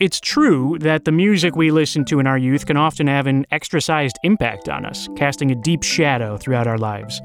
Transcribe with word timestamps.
It's 0.00 0.20
true 0.20 0.78
that 0.78 1.04
the 1.04 1.10
music 1.10 1.56
we 1.56 1.72
listen 1.72 2.04
to 2.04 2.20
in 2.20 2.26
our 2.28 2.38
youth 2.38 2.66
can 2.66 2.76
often 2.76 3.08
have 3.08 3.26
an 3.26 3.44
extra 3.50 3.80
sized 3.80 4.16
impact 4.22 4.68
on 4.68 4.86
us, 4.86 5.08
casting 5.16 5.50
a 5.50 5.56
deep 5.56 5.82
shadow 5.82 6.36
throughout 6.36 6.68
our 6.68 6.78
lives. 6.78 7.20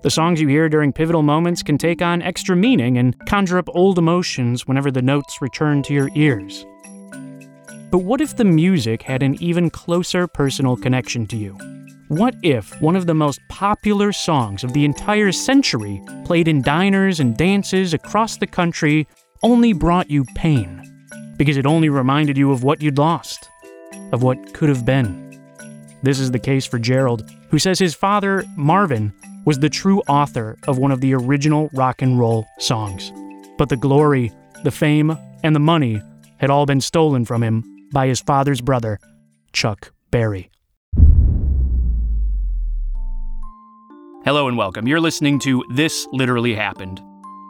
The 0.00 0.10
songs 0.10 0.40
you 0.40 0.48
hear 0.48 0.70
during 0.70 0.90
pivotal 0.90 1.22
moments 1.22 1.62
can 1.62 1.76
take 1.76 2.00
on 2.00 2.22
extra 2.22 2.56
meaning 2.56 2.96
and 2.96 3.14
conjure 3.26 3.58
up 3.58 3.68
old 3.74 3.98
emotions 3.98 4.66
whenever 4.66 4.90
the 4.90 5.02
notes 5.02 5.42
return 5.42 5.82
to 5.82 5.92
your 5.92 6.08
ears. 6.14 6.64
But 7.90 7.98
what 7.98 8.22
if 8.22 8.36
the 8.36 8.44
music 8.44 9.02
had 9.02 9.22
an 9.22 9.36
even 9.42 9.68
closer 9.68 10.26
personal 10.26 10.78
connection 10.78 11.26
to 11.26 11.36
you? 11.36 11.58
What 12.08 12.36
if 12.42 12.80
one 12.80 12.96
of 12.96 13.04
the 13.04 13.12
most 13.12 13.38
popular 13.50 14.12
songs 14.12 14.64
of 14.64 14.72
the 14.72 14.86
entire 14.86 15.30
century, 15.30 16.02
played 16.24 16.48
in 16.48 16.62
diners 16.62 17.20
and 17.20 17.36
dances 17.36 17.92
across 17.92 18.38
the 18.38 18.46
country, 18.46 19.06
only 19.42 19.74
brought 19.74 20.10
you 20.10 20.24
pain? 20.34 20.83
Because 21.36 21.56
it 21.56 21.66
only 21.66 21.88
reminded 21.88 22.36
you 22.38 22.52
of 22.52 22.62
what 22.62 22.80
you'd 22.80 22.98
lost, 22.98 23.50
of 24.12 24.22
what 24.22 24.54
could 24.54 24.68
have 24.68 24.84
been. 24.84 25.24
This 26.02 26.20
is 26.20 26.30
the 26.30 26.38
case 26.38 26.66
for 26.66 26.78
Gerald, 26.78 27.28
who 27.50 27.58
says 27.58 27.78
his 27.78 27.94
father, 27.94 28.44
Marvin, 28.56 29.12
was 29.44 29.58
the 29.58 29.68
true 29.68 30.00
author 30.02 30.56
of 30.66 30.78
one 30.78 30.92
of 30.92 31.00
the 31.00 31.14
original 31.14 31.70
rock 31.72 32.02
and 32.02 32.18
roll 32.18 32.46
songs. 32.58 33.12
But 33.58 33.68
the 33.68 33.76
glory, 33.76 34.32
the 34.64 34.70
fame, 34.70 35.16
and 35.42 35.54
the 35.54 35.60
money 35.60 36.00
had 36.38 36.50
all 36.50 36.66
been 36.66 36.80
stolen 36.80 37.24
from 37.24 37.42
him 37.42 37.88
by 37.92 38.06
his 38.06 38.20
father's 38.20 38.60
brother, 38.60 38.98
Chuck 39.52 39.92
Berry. 40.10 40.50
Hello 44.24 44.48
and 44.48 44.56
welcome. 44.56 44.88
You're 44.88 45.00
listening 45.00 45.38
to 45.40 45.64
This 45.70 46.06
Literally 46.12 46.54
Happened. 46.54 47.02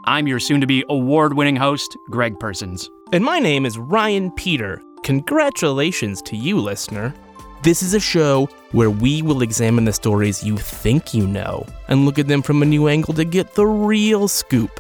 I'm 0.07 0.27
your 0.27 0.39
soon 0.39 0.61
to 0.61 0.67
be 0.67 0.85
award 0.91 1.33
winning 1.33 1.57
host, 1.57 1.97
Greg 2.11 2.39
Persons. 2.39 2.91
And 3.15 3.25
my 3.25 3.39
name 3.39 3.65
is 3.65 3.79
Ryan 3.79 4.31
Peter. 4.33 4.83
Congratulations 5.03 6.21
to 6.23 6.37
you, 6.37 6.59
listener. 6.61 7.15
This 7.63 7.83
is 7.83 7.95
a 7.95 8.01
show 8.01 8.47
where 8.73 8.91
we 8.91 9.23
will 9.23 9.41
examine 9.41 9.87
the 9.87 9.95
stories 9.95 10.45
you 10.45 10.59
think 10.59 11.15
you 11.15 11.27
know 11.27 11.65
and 11.89 12.05
look 12.05 12.19
at 12.19 12.29
them 12.29 12.43
from 12.43 12.61
a 12.61 12.67
new 12.67 12.87
angle 12.87 13.15
to 13.15 13.25
get 13.25 13.55
the 13.55 13.67
real 13.67 14.29
scoop. 14.29 14.79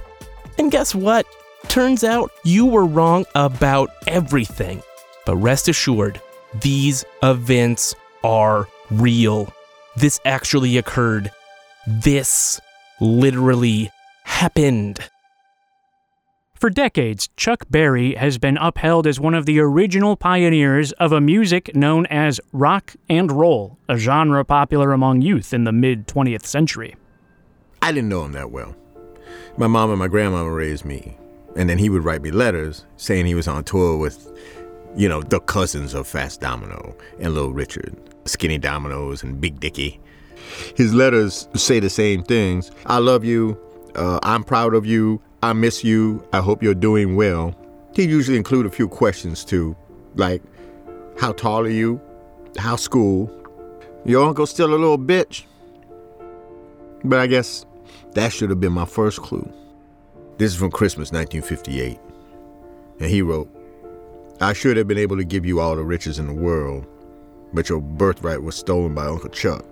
And 0.58 0.70
guess 0.70 0.94
what? 0.94 1.26
Turns 1.68 2.04
out 2.04 2.30
you 2.44 2.66
were 2.66 2.84
wrong 2.84 3.24
about 3.34 3.88
everything. 4.06 4.82
But 5.24 5.36
rest 5.36 5.68
assured, 5.68 6.20
these 6.60 7.02
events 7.22 7.94
are 8.22 8.68
real. 8.90 9.50
This 9.96 10.20
actually 10.26 10.76
occurred 10.76 11.30
this 11.86 12.60
literally 13.00 13.90
happened. 14.24 15.00
For 16.64 16.70
decades, 16.70 17.28
Chuck 17.36 17.66
Berry 17.68 18.14
has 18.14 18.38
been 18.38 18.56
upheld 18.56 19.06
as 19.06 19.20
one 19.20 19.34
of 19.34 19.44
the 19.44 19.60
original 19.60 20.16
pioneers 20.16 20.92
of 20.92 21.12
a 21.12 21.20
music 21.20 21.76
known 21.76 22.06
as 22.06 22.40
rock 22.54 22.96
and 23.06 23.30
roll, 23.30 23.76
a 23.86 23.98
genre 23.98 24.46
popular 24.46 24.94
among 24.94 25.20
youth 25.20 25.52
in 25.52 25.64
the 25.64 25.72
mid 25.72 26.08
20th 26.08 26.46
century. 26.46 26.96
I 27.82 27.92
didn't 27.92 28.08
know 28.08 28.24
him 28.24 28.32
that 28.32 28.50
well. 28.50 28.74
My 29.58 29.66
mom 29.66 29.90
and 29.90 29.98
my 29.98 30.08
grandmama 30.08 30.50
raised 30.50 30.86
me, 30.86 31.18
and 31.54 31.68
then 31.68 31.76
he 31.76 31.90
would 31.90 32.02
write 32.02 32.22
me 32.22 32.30
letters 32.30 32.86
saying 32.96 33.26
he 33.26 33.34
was 33.34 33.46
on 33.46 33.64
tour 33.64 33.98
with, 33.98 34.32
you 34.96 35.06
know, 35.06 35.20
the 35.20 35.40
cousins 35.40 35.92
of 35.92 36.06
Fats 36.06 36.38
Domino 36.38 36.96
and 37.20 37.34
Little 37.34 37.52
Richard, 37.52 37.94
Skinny 38.24 38.56
Dominoes 38.56 39.22
and 39.22 39.38
Big 39.38 39.60
Dicky. 39.60 40.00
His 40.76 40.94
letters 40.94 41.46
say 41.54 41.78
the 41.78 41.90
same 41.90 42.22
things. 42.22 42.70
I 42.86 43.00
love 43.00 43.22
you. 43.22 43.60
Uh, 43.94 44.18
I'm 44.22 44.42
proud 44.42 44.72
of 44.72 44.86
you. 44.86 45.20
I 45.44 45.52
miss 45.52 45.84
you. 45.84 46.26
I 46.32 46.40
hope 46.40 46.62
you're 46.62 46.72
doing 46.72 47.16
well. 47.16 47.54
He 47.94 48.04
usually 48.04 48.38
include 48.38 48.64
a 48.64 48.70
few 48.70 48.88
questions 48.88 49.44
too, 49.44 49.76
like, 50.14 50.40
how 51.20 51.32
tall 51.32 51.60
are 51.60 51.68
you? 51.68 52.00
How 52.56 52.76
school? 52.76 53.30
Your 54.06 54.26
uncle 54.26 54.46
still 54.46 54.70
a 54.70 54.74
little 54.74 54.96
bitch? 54.96 55.44
But 57.04 57.18
I 57.18 57.26
guess 57.26 57.66
that 58.14 58.32
should 58.32 58.48
have 58.48 58.58
been 58.58 58.72
my 58.72 58.86
first 58.86 59.20
clue. 59.20 59.46
This 60.38 60.50
is 60.50 60.58
from 60.58 60.70
Christmas 60.70 61.12
1958. 61.12 62.00
And 63.00 63.10
he 63.10 63.20
wrote, 63.20 63.54
I 64.40 64.54
should 64.54 64.78
have 64.78 64.88
been 64.88 64.96
able 64.96 65.18
to 65.18 65.24
give 65.24 65.44
you 65.44 65.60
all 65.60 65.76
the 65.76 65.84
riches 65.84 66.18
in 66.18 66.26
the 66.26 66.32
world, 66.32 66.86
but 67.52 67.68
your 67.68 67.82
birthright 67.82 68.42
was 68.42 68.56
stolen 68.56 68.94
by 68.94 69.04
Uncle 69.04 69.28
Chuck. 69.28 69.62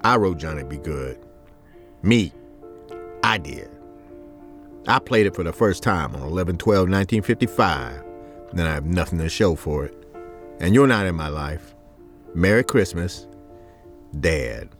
I 0.00 0.16
wrote 0.16 0.38
Johnny 0.38 0.64
Be 0.64 0.78
Good. 0.78 1.24
Me. 2.02 2.32
I 3.22 3.38
did. 3.38 3.77
I 4.88 4.98
played 4.98 5.26
it 5.26 5.36
for 5.36 5.44
the 5.44 5.52
first 5.52 5.82
time 5.82 6.14
on 6.16 6.22
11 6.22 6.56
12 6.56 6.88
1955. 6.88 8.04
Then 8.54 8.66
I 8.66 8.72
have 8.72 8.86
nothing 8.86 9.18
to 9.18 9.28
show 9.28 9.54
for 9.54 9.84
it. 9.84 9.94
And 10.60 10.74
you're 10.74 10.86
not 10.86 11.06
in 11.06 11.14
my 11.14 11.28
life. 11.28 11.74
Merry 12.34 12.64
Christmas, 12.64 13.26
Dad. 14.18 14.70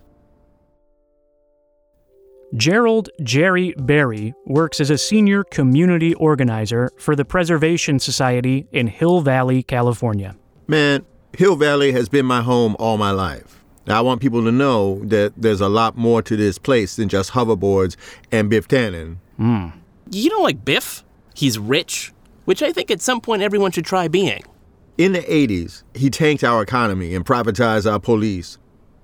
Gerald 2.54 3.10
Jerry 3.22 3.74
Berry 3.76 4.32
works 4.46 4.80
as 4.80 4.88
a 4.88 4.96
senior 4.96 5.44
community 5.44 6.14
organizer 6.14 6.90
for 6.98 7.14
the 7.14 7.26
Preservation 7.26 7.98
Society 7.98 8.66
in 8.72 8.86
Hill 8.86 9.20
Valley, 9.20 9.62
California. 9.62 10.34
Man, 10.66 11.04
Hill 11.36 11.56
Valley 11.56 11.92
has 11.92 12.08
been 12.08 12.24
my 12.24 12.40
home 12.40 12.74
all 12.78 12.96
my 12.96 13.10
life. 13.10 13.62
I 13.86 14.00
want 14.00 14.20
people 14.20 14.42
to 14.44 14.52
know 14.52 15.00
that 15.04 15.34
there's 15.36 15.60
a 15.60 15.68
lot 15.68 15.96
more 15.96 16.22
to 16.22 16.36
this 16.36 16.58
place 16.58 16.96
than 16.96 17.08
just 17.08 17.32
hoverboards 17.32 17.96
and 18.32 18.48
Biff 18.48 18.68
Tannen. 18.68 19.16
Mm. 19.38 19.72
You 20.10 20.30
don't 20.30 20.42
like 20.42 20.64
Biff? 20.64 21.04
He's 21.34 21.58
rich, 21.58 22.12
which 22.46 22.62
I 22.62 22.72
think 22.72 22.90
at 22.90 23.00
some 23.00 23.20
point 23.20 23.42
everyone 23.42 23.72
should 23.72 23.84
try 23.84 24.08
being. 24.08 24.42
In 24.96 25.12
the 25.12 25.20
80s, 25.20 25.82
he 25.94 26.10
tanked 26.10 26.42
our 26.42 26.62
economy 26.62 27.14
and 27.14 27.24
privatized 27.24 27.90
our 27.90 28.00
police. 28.00 28.58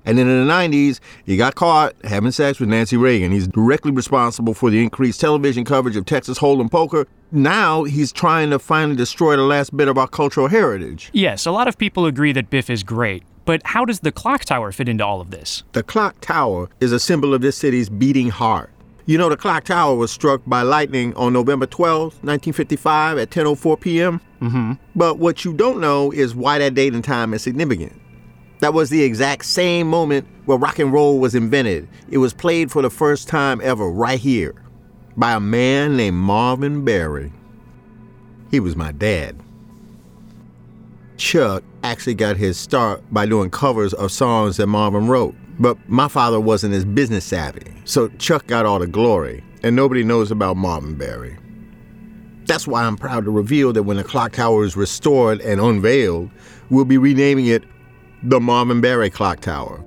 And 0.06 0.18
then 0.18 0.28
in 0.28 0.46
the 0.46 0.52
90s, 0.52 1.00
he 1.24 1.36
got 1.36 1.54
caught 1.54 1.94
having 2.04 2.30
sex 2.30 2.60
with 2.60 2.68
Nancy 2.68 2.96
Reagan. 2.96 3.32
He's 3.32 3.46
directly 3.46 3.92
responsible 3.92 4.54
for 4.54 4.70
the 4.70 4.82
increased 4.82 5.20
television 5.20 5.64
coverage 5.64 5.96
of 5.96 6.04
Texas 6.04 6.38
Hold'em 6.38 6.70
poker. 6.70 7.06
Now 7.32 7.84
he's 7.84 8.12
trying 8.12 8.50
to 8.50 8.58
finally 8.58 8.96
destroy 8.96 9.36
the 9.36 9.42
last 9.42 9.76
bit 9.76 9.88
of 9.88 9.96
our 9.96 10.08
cultural 10.08 10.48
heritage. 10.48 11.10
Yes, 11.12 11.46
a 11.46 11.50
lot 11.50 11.68
of 11.68 11.78
people 11.78 12.06
agree 12.06 12.32
that 12.32 12.50
Biff 12.50 12.68
is 12.68 12.82
great. 12.82 13.22
But 13.44 13.62
how 13.64 13.84
does 13.84 14.00
the 14.00 14.12
clock 14.12 14.44
tower 14.44 14.72
fit 14.72 14.88
into 14.88 15.04
all 15.04 15.20
of 15.20 15.30
this? 15.30 15.64
The 15.72 15.82
clock 15.82 16.20
tower 16.20 16.68
is 16.80 16.92
a 16.92 17.00
symbol 17.00 17.34
of 17.34 17.42
this 17.42 17.56
city's 17.56 17.88
beating 17.88 18.30
heart. 18.30 18.70
You 19.06 19.18
know, 19.18 19.28
the 19.28 19.36
clock 19.36 19.64
tower 19.64 19.94
was 19.94 20.10
struck 20.10 20.40
by 20.46 20.62
lightning 20.62 21.14
on 21.14 21.34
November 21.34 21.66
12, 21.66 22.24
1955 22.24 23.18
at 23.18 23.30
10:04 23.30 23.80
p.m. 23.80 24.20
Mm-hmm. 24.40 24.72
But 24.96 25.18
what 25.18 25.44
you 25.44 25.52
don't 25.52 25.80
know 25.80 26.10
is 26.10 26.34
why 26.34 26.58
that 26.58 26.74
date 26.74 26.94
and 26.94 27.04
time 27.04 27.34
is 27.34 27.42
significant. 27.42 27.92
That 28.60 28.72
was 28.72 28.88
the 28.88 29.02
exact 29.02 29.44
same 29.44 29.88
moment 29.88 30.26
where 30.46 30.56
rock 30.56 30.78
and 30.78 30.92
roll 30.92 31.18
was 31.18 31.34
invented. 31.34 31.86
It 32.10 32.18
was 32.18 32.32
played 32.32 32.70
for 32.70 32.80
the 32.80 32.88
first 32.88 33.28
time 33.28 33.60
ever 33.62 33.90
right 33.90 34.18
here 34.18 34.54
by 35.16 35.32
a 35.32 35.40
man 35.40 35.96
named 35.96 36.16
Marvin 36.16 36.82
Berry. 36.84 37.30
He 38.50 38.58
was 38.60 38.74
my 38.74 38.92
dad. 38.92 39.36
Chuck 41.18 41.62
actually 41.82 42.14
got 42.14 42.36
his 42.36 42.56
start 42.56 43.02
by 43.12 43.26
doing 43.26 43.50
covers 43.50 43.92
of 43.92 44.10
songs 44.10 44.56
that 44.56 44.66
Marvin 44.66 45.08
wrote. 45.08 45.34
But 45.58 45.78
my 45.88 46.08
father 46.08 46.40
wasn't 46.40 46.74
as 46.74 46.84
business 46.84 47.24
savvy, 47.24 47.72
so 47.84 48.08
Chuck 48.18 48.46
got 48.46 48.66
all 48.66 48.78
the 48.78 48.86
glory, 48.86 49.44
and 49.62 49.76
nobody 49.76 50.02
knows 50.02 50.30
about 50.30 50.56
Marvin 50.56 50.96
Berry. 50.96 51.38
That's 52.46 52.66
why 52.66 52.84
I'm 52.84 52.96
proud 52.96 53.24
to 53.24 53.30
reveal 53.30 53.72
that 53.72 53.84
when 53.84 53.96
the 53.96 54.04
clock 54.04 54.32
tower 54.32 54.64
is 54.64 54.76
restored 54.76 55.40
and 55.40 55.60
unveiled, 55.60 56.30
we'll 56.70 56.84
be 56.84 56.98
renaming 56.98 57.46
it 57.46 57.64
the 58.22 58.40
Marvin 58.40 58.80
Berry 58.80 59.10
Clock 59.10 59.40
Tower. 59.40 59.84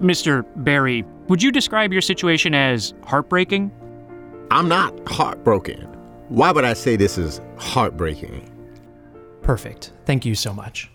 Mr. 0.00 0.44
Berry, 0.56 1.04
would 1.28 1.42
you 1.42 1.50
describe 1.50 1.92
your 1.92 2.02
situation 2.02 2.54
as 2.54 2.92
heartbreaking? 3.04 3.70
I'm 4.50 4.68
not 4.68 5.08
heartbroken. 5.08 5.80
Why 6.28 6.52
would 6.52 6.64
I 6.64 6.74
say 6.74 6.96
this 6.96 7.18
is 7.18 7.40
heartbreaking? 7.56 8.48
Perfect. 9.42 9.92
Thank 10.04 10.24
you 10.24 10.34
so 10.34 10.52
much. 10.52 10.91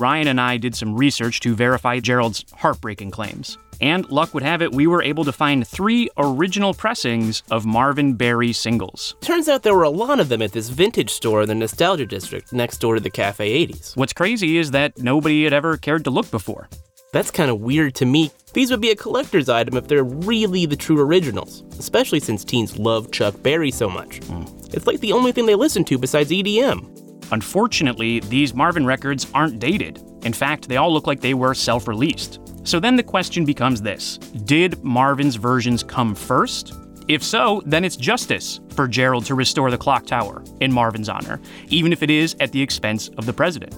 Ryan 0.00 0.28
and 0.28 0.40
I 0.40 0.56
did 0.56 0.74
some 0.74 0.96
research 0.96 1.40
to 1.40 1.54
verify 1.54 2.00
Gerald's 2.00 2.46
heartbreaking 2.54 3.10
claims. 3.10 3.58
And 3.82 4.08
luck 4.10 4.32
would 4.32 4.42
have 4.42 4.62
it, 4.62 4.72
we 4.72 4.86
were 4.86 5.02
able 5.02 5.24
to 5.24 5.32
find 5.32 5.66
three 5.66 6.08
original 6.16 6.72
pressings 6.72 7.42
of 7.50 7.66
Marvin 7.66 8.14
Berry 8.14 8.52
singles. 8.54 9.14
Turns 9.20 9.48
out 9.48 9.62
there 9.62 9.74
were 9.74 9.82
a 9.82 9.90
lot 9.90 10.18
of 10.18 10.30
them 10.30 10.40
at 10.40 10.52
this 10.52 10.70
vintage 10.70 11.10
store 11.10 11.42
in 11.42 11.48
the 11.48 11.54
Nostalgia 11.54 12.06
District 12.06 12.50
next 12.52 12.78
door 12.78 12.94
to 12.94 13.00
the 13.00 13.10
Cafe 13.10 13.66
80s. 13.66 13.94
What's 13.96 14.14
crazy 14.14 14.56
is 14.56 14.70
that 14.70 14.98
nobody 14.98 15.44
had 15.44 15.52
ever 15.52 15.76
cared 15.76 16.04
to 16.04 16.10
look 16.10 16.30
before. 16.30 16.68
That's 17.12 17.30
kind 17.30 17.50
of 17.50 17.60
weird 17.60 17.94
to 17.96 18.06
me. 18.06 18.30
These 18.54 18.70
would 18.70 18.80
be 18.80 18.90
a 18.90 18.96
collector's 18.96 19.48
item 19.48 19.76
if 19.76 19.88
they're 19.88 20.04
really 20.04 20.64
the 20.64 20.76
true 20.76 21.00
originals, 21.00 21.62
especially 21.78 22.20
since 22.20 22.44
teens 22.44 22.78
love 22.78 23.10
Chuck 23.10 23.42
Berry 23.42 23.70
so 23.70 23.88
much. 23.88 24.20
Mm. 24.20 24.74
It's 24.74 24.86
like 24.86 25.00
the 25.00 25.12
only 25.12 25.32
thing 25.32 25.46
they 25.46 25.54
listen 25.54 25.84
to 25.84 25.98
besides 25.98 26.30
EDM. 26.30 26.99
Unfortunately, 27.32 28.20
these 28.20 28.54
Marvin 28.54 28.84
records 28.84 29.26
aren't 29.34 29.58
dated. 29.58 30.02
In 30.24 30.32
fact, 30.32 30.68
they 30.68 30.76
all 30.76 30.92
look 30.92 31.06
like 31.06 31.20
they 31.20 31.34
were 31.34 31.54
self 31.54 31.88
released. 31.88 32.40
So 32.64 32.78
then 32.78 32.96
the 32.96 33.02
question 33.02 33.44
becomes 33.44 33.80
this 33.80 34.18
Did 34.18 34.82
Marvin's 34.82 35.36
versions 35.36 35.82
come 35.82 36.14
first? 36.14 36.74
If 37.08 37.24
so, 37.24 37.62
then 37.66 37.84
it's 37.84 37.96
justice 37.96 38.60
for 38.70 38.86
Gerald 38.86 39.24
to 39.26 39.34
restore 39.34 39.70
the 39.70 39.78
clock 39.78 40.06
tower 40.06 40.44
in 40.60 40.72
Marvin's 40.72 41.08
honor, 41.08 41.40
even 41.68 41.92
if 41.92 42.02
it 42.02 42.10
is 42.10 42.36
at 42.38 42.52
the 42.52 42.62
expense 42.62 43.08
of 43.18 43.26
the 43.26 43.32
president. 43.32 43.76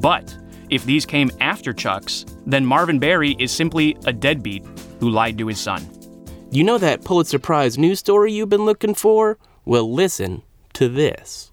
But 0.00 0.36
if 0.70 0.84
these 0.84 1.06
came 1.06 1.30
after 1.40 1.72
Chuck's, 1.72 2.26
then 2.44 2.66
Marvin 2.66 2.98
Berry 2.98 3.36
is 3.38 3.52
simply 3.52 3.96
a 4.04 4.12
deadbeat 4.12 4.64
who 4.98 5.10
lied 5.10 5.38
to 5.38 5.46
his 5.46 5.60
son. 5.60 5.88
You 6.50 6.64
know 6.64 6.78
that 6.78 7.04
Pulitzer 7.04 7.38
Prize 7.38 7.78
news 7.78 8.00
story 8.00 8.32
you've 8.32 8.48
been 8.48 8.64
looking 8.64 8.94
for? 8.94 9.38
Well, 9.64 9.92
listen 9.92 10.42
to 10.72 10.88
this. 10.88 11.52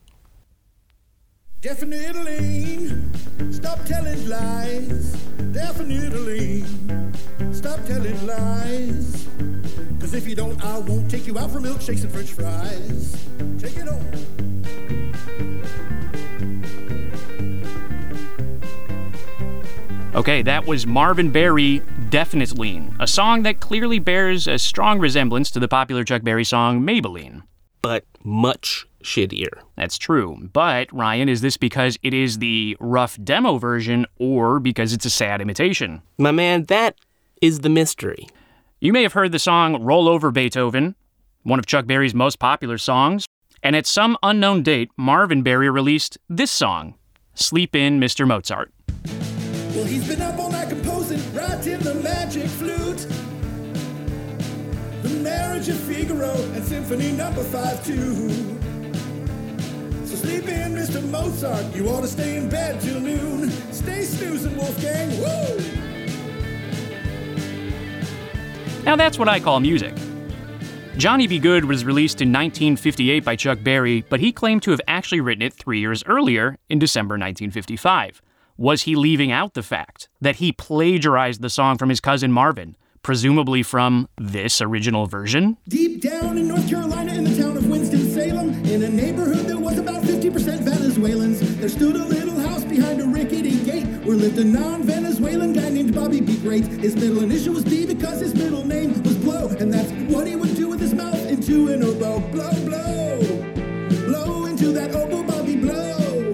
Definitely 1.64 2.90
stop 3.54 3.86
telling 3.86 4.28
lies. 4.28 5.14
Definitely 5.54 6.66
stop 7.54 7.80
telling 7.86 8.28
lies. 8.28 9.30
Cause 9.98 10.14
if 10.14 10.28
you 10.28 10.36
don't, 10.36 10.62
I 10.62 10.80
won't 10.80 11.10
take 11.10 11.26
you 11.26 11.40
out 11.40 11.52
for 11.52 11.62
milkshakes 11.62 12.04
and 12.04 12.12
french 12.12 12.34
fries. 12.34 13.16
Take 13.60 13.78
it 13.78 13.88
on. 13.88 14.34
Okay, 20.16 20.42
that 20.42 20.68
was 20.68 20.86
Marvin 20.86 21.32
Berry, 21.32 21.82
Definitely, 22.10 22.74
Lean, 22.74 22.94
a 23.00 23.08
song 23.08 23.44
that 23.44 23.62
clearly 23.62 24.00
bears 24.00 24.48
a 24.48 24.60
strong 24.60 25.00
resemblance 25.00 25.50
to 25.52 25.62
the 25.62 25.70
popular 25.70 26.04
Chuck 26.04 26.24
Berry 26.24 26.44
song 26.44 26.82
Maybellene. 26.82 27.44
But 27.82 28.04
much 28.22 28.86
shittier. 29.04 29.62
That's 29.76 29.98
true. 29.98 30.50
But, 30.54 30.92
Ryan, 30.92 31.30
is 31.30 31.42
this 31.42 31.58
because 31.58 31.98
it 32.02 32.14
is 32.14 32.40
the 32.40 32.76
rough 32.80 33.18
demo 33.24 33.58
version 33.58 34.06
or 34.18 34.60
because 34.60 34.94
it's 34.94 35.06
a 35.06 35.10
sad 35.10 35.42
imitation? 35.42 36.02
My 36.18 36.32
man, 36.32 36.66
that 36.66 36.96
is 37.42 37.60
the 37.60 37.70
mystery. 37.70 38.28
You 38.80 38.92
may 38.92 39.04
have 39.04 39.14
heard 39.14 39.32
the 39.32 39.40
song 39.40 39.82
Roll 39.84 40.10
Over 40.10 40.32
Beethoven, 40.32 40.96
one 41.44 41.60
of 41.60 41.66
Chuck 41.66 41.86
Berry's 41.86 42.14
most 42.14 42.40
popular 42.40 42.78
songs, 42.78 43.28
and 43.62 43.76
at 43.76 43.86
some 43.86 44.18
unknown 44.24 44.64
date, 44.64 44.90
Marvin 44.98 45.42
Berry 45.42 45.70
released 45.70 46.18
this 46.30 46.52
song, 46.52 46.96
Sleep 47.34 47.76
In, 47.76 48.00
Mr. 48.00 48.28
Mozart. 48.28 48.72
Well, 49.74 49.86
he's 49.86 50.08
been 50.08 50.22
up 50.22 50.38
all 50.38 50.52
night 50.52 50.70
composing, 50.70 51.20
writing 51.34 51.80
the 51.80 51.96
magic 51.96 52.46
flute. 52.46 53.08
The 55.02 55.10
marriage 55.22 55.70
of 55.70 55.80
Figaro 55.80 56.34
and 56.34 56.64
Symphony 56.64 57.12
number 57.14 57.44
five 57.44 57.84
too. 57.86 58.60
So 60.14 60.28
sleep 60.28 60.48
in, 60.48 60.76
Mr. 60.76 61.04
Mozart. 61.10 61.76
You 61.76 61.90
ought 61.90 62.02
to 62.02 62.08
stay 62.08 62.38
in 62.38 62.48
bed 62.48 62.80
till 62.80 63.00
noon. 63.00 63.50
Stay 63.72 64.04
snoozing, 64.04 64.56
Wolfgang. 64.56 65.10
Woo! 65.10 65.58
Now 68.84 68.96
that's 68.96 69.18
what 69.18 69.28
I 69.28 69.40
call 69.40 69.60
music. 69.60 69.96
Johnny 70.98 71.26
Be 71.26 71.40
Good 71.40 71.66
was 71.66 71.84
released 71.84 72.22
in 72.22 72.28
1958 72.28 73.26
by 73.26 73.36
Chuck 73.36 73.64
Berry, 73.64 74.02
but 74.08 74.20
he 74.20 74.32
claimed 74.32 74.62
to 74.64 74.72
have 74.72 74.82
actually 74.88 75.20
written 75.20 75.42
it 75.42 75.54
three 75.54 75.80
years 75.80 76.04
earlier 76.06 76.60
in 76.70 76.78
December 76.78 77.14
1955. 77.14 78.22
Was 78.56 78.84
he 78.84 78.96
leaving 78.96 79.32
out 79.32 79.56
the 79.56 79.64
fact 79.64 80.10
that 80.22 80.36
he 80.36 80.52
plagiarized 80.52 81.42
the 81.42 81.50
song 81.50 81.80
from 81.80 81.90
his 81.90 82.00
cousin 82.00 82.32
Marvin, 82.32 82.76
presumably 83.02 83.64
from 83.64 84.08
this 84.20 84.62
original 84.62 85.08
version? 85.08 85.58
Deep 85.68 86.02
down 86.02 86.38
in 86.38 86.50
North 86.50 86.70
Carolina, 86.70 87.14
in 87.14 87.24
the 87.24 87.42
town 87.42 87.58
of 87.58 87.68
Winston-Salem, 87.68 88.64
in 88.66 88.84
a 88.84 88.90
neighborhood 88.90 89.53
that 90.34 90.40
was 90.40 90.48
about 90.48 90.64
50% 90.64 90.64
Venezuelans, 90.64 91.58
there 91.58 91.70
stood 91.70 91.96
a 91.96 92.06
little 92.06 92.40
house 92.40 92.64
behind 92.64 93.02
a 93.02 93.06
rickety 93.06 93.64
gate 93.64 93.86
where 94.06 94.16
lived 94.16 94.38
a 94.38 94.44
non-Venezuelan 94.44 95.54
guy 95.54 95.70
named 95.70 95.94
Bobby 95.94 96.22
B. 96.22 96.38
Great. 96.38 96.66
His 96.66 96.96
middle 96.96 97.24
initial 97.24 97.54
was 97.54 97.64
B 97.64 97.86
because 97.86 98.20
his 98.20 98.34
middle 98.34 98.66
name 98.66 99.02
was 99.04 99.18
Blow, 99.18 99.48
and 99.60 99.72
that's 99.72 99.92
what 100.12 100.28
he 100.28 100.36
would 100.36 100.56
do 100.56 100.70
with 100.70 100.80
his 100.80 100.94
mouth 100.94 101.26
into 101.28 101.70
an 101.70 101.84
oboe. 101.84 102.20
Blow, 102.32 102.52
blow, 102.66 103.20
blow 104.08 104.46
into 104.46 104.72
that 104.74 104.94
oboe, 104.96 105.24
Bobby, 105.24 105.56
blow, 105.56 106.34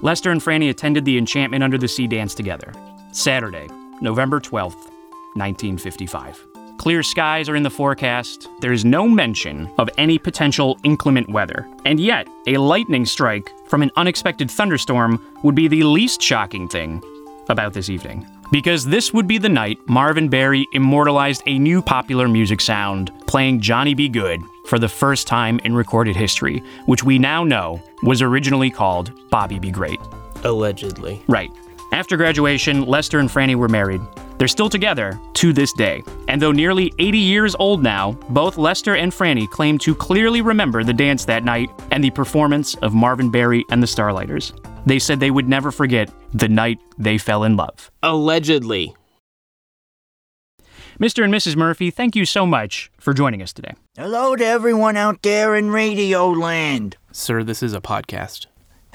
Lester 0.00 0.30
and 0.30 0.40
Franny 0.40 0.70
attended 0.70 1.04
the 1.04 1.18
Enchantment 1.18 1.64
Under 1.64 1.76
the 1.76 1.88
Sea 1.88 2.06
dance 2.06 2.32
together. 2.32 2.72
Saturday, 3.10 3.66
November 4.00 4.38
12th, 4.38 4.86
1955. 5.34 6.46
Clear 6.78 7.02
skies 7.02 7.48
are 7.48 7.56
in 7.56 7.64
the 7.64 7.70
forecast. 7.70 8.48
There 8.60 8.72
is 8.72 8.84
no 8.84 9.08
mention 9.08 9.68
of 9.76 9.90
any 9.98 10.16
potential 10.16 10.78
inclement 10.84 11.28
weather. 11.28 11.68
And 11.84 11.98
yet, 11.98 12.28
a 12.46 12.58
lightning 12.58 13.06
strike 13.06 13.52
from 13.66 13.82
an 13.82 13.90
unexpected 13.96 14.48
thunderstorm 14.48 15.20
would 15.42 15.56
be 15.56 15.66
the 15.66 15.82
least 15.82 16.22
shocking 16.22 16.68
thing 16.68 17.02
about 17.48 17.72
this 17.72 17.88
evening. 17.88 18.24
Because 18.52 18.86
this 18.86 19.12
would 19.12 19.26
be 19.26 19.38
the 19.38 19.48
night 19.48 19.80
Marvin 19.88 20.28
Berry 20.28 20.68
immortalized 20.72 21.42
a 21.46 21.58
new 21.58 21.82
popular 21.82 22.28
music 22.28 22.60
sound, 22.60 23.10
playing 23.26 23.60
Johnny 23.60 23.94
Be 23.94 24.08
Good 24.08 24.40
for 24.68 24.78
the 24.78 24.88
first 24.88 25.26
time 25.26 25.58
in 25.64 25.74
recorded 25.74 26.14
history, 26.14 26.62
which 26.86 27.02
we 27.02 27.18
now 27.18 27.42
know 27.42 27.82
was 28.02 28.22
originally 28.22 28.70
called 28.70 29.10
Bobby 29.30 29.58
Be 29.58 29.70
Great. 29.70 29.98
Allegedly. 30.44 31.22
Right. 31.26 31.50
After 31.92 32.16
graduation, 32.16 32.84
Lester 32.84 33.18
and 33.18 33.30
Franny 33.30 33.54
were 33.54 33.68
married. 33.68 34.02
They're 34.36 34.46
still 34.46 34.68
together 34.68 35.18
to 35.34 35.52
this 35.52 35.72
day. 35.72 36.02
And 36.28 36.40
though 36.40 36.52
nearly 36.52 36.92
80 36.98 37.18
years 37.18 37.56
old 37.58 37.82
now, 37.82 38.12
both 38.28 38.58
Lester 38.58 38.94
and 38.94 39.10
Franny 39.10 39.48
claim 39.48 39.78
to 39.78 39.94
clearly 39.94 40.42
remember 40.42 40.84
the 40.84 40.92
dance 40.92 41.24
that 41.24 41.44
night 41.44 41.70
and 41.90 42.04
the 42.04 42.10
performance 42.10 42.74
of 42.76 42.94
Marvin 42.94 43.30
Berry 43.30 43.64
and 43.70 43.82
the 43.82 43.86
Starlighters. 43.86 44.52
They 44.86 44.98
said 44.98 45.18
they 45.18 45.30
would 45.30 45.48
never 45.48 45.72
forget 45.72 46.10
the 46.32 46.48
night 46.48 46.78
they 46.98 47.18
fell 47.18 47.44
in 47.44 47.56
love. 47.56 47.90
Allegedly. 48.02 48.94
Mr. 51.00 51.22
and 51.22 51.32
Mrs. 51.32 51.54
Murphy, 51.54 51.92
thank 51.92 52.16
you 52.16 52.24
so 52.24 52.44
much 52.44 52.90
for 52.98 53.14
joining 53.14 53.40
us 53.40 53.52
today. 53.52 53.74
Hello 53.96 54.34
to 54.34 54.44
everyone 54.44 54.96
out 54.96 55.22
there 55.22 55.54
in 55.54 55.70
Radio 55.70 56.28
Land. 56.28 56.96
Sir, 57.12 57.44
this 57.44 57.62
is 57.62 57.72
a 57.72 57.80
podcast. 57.80 58.46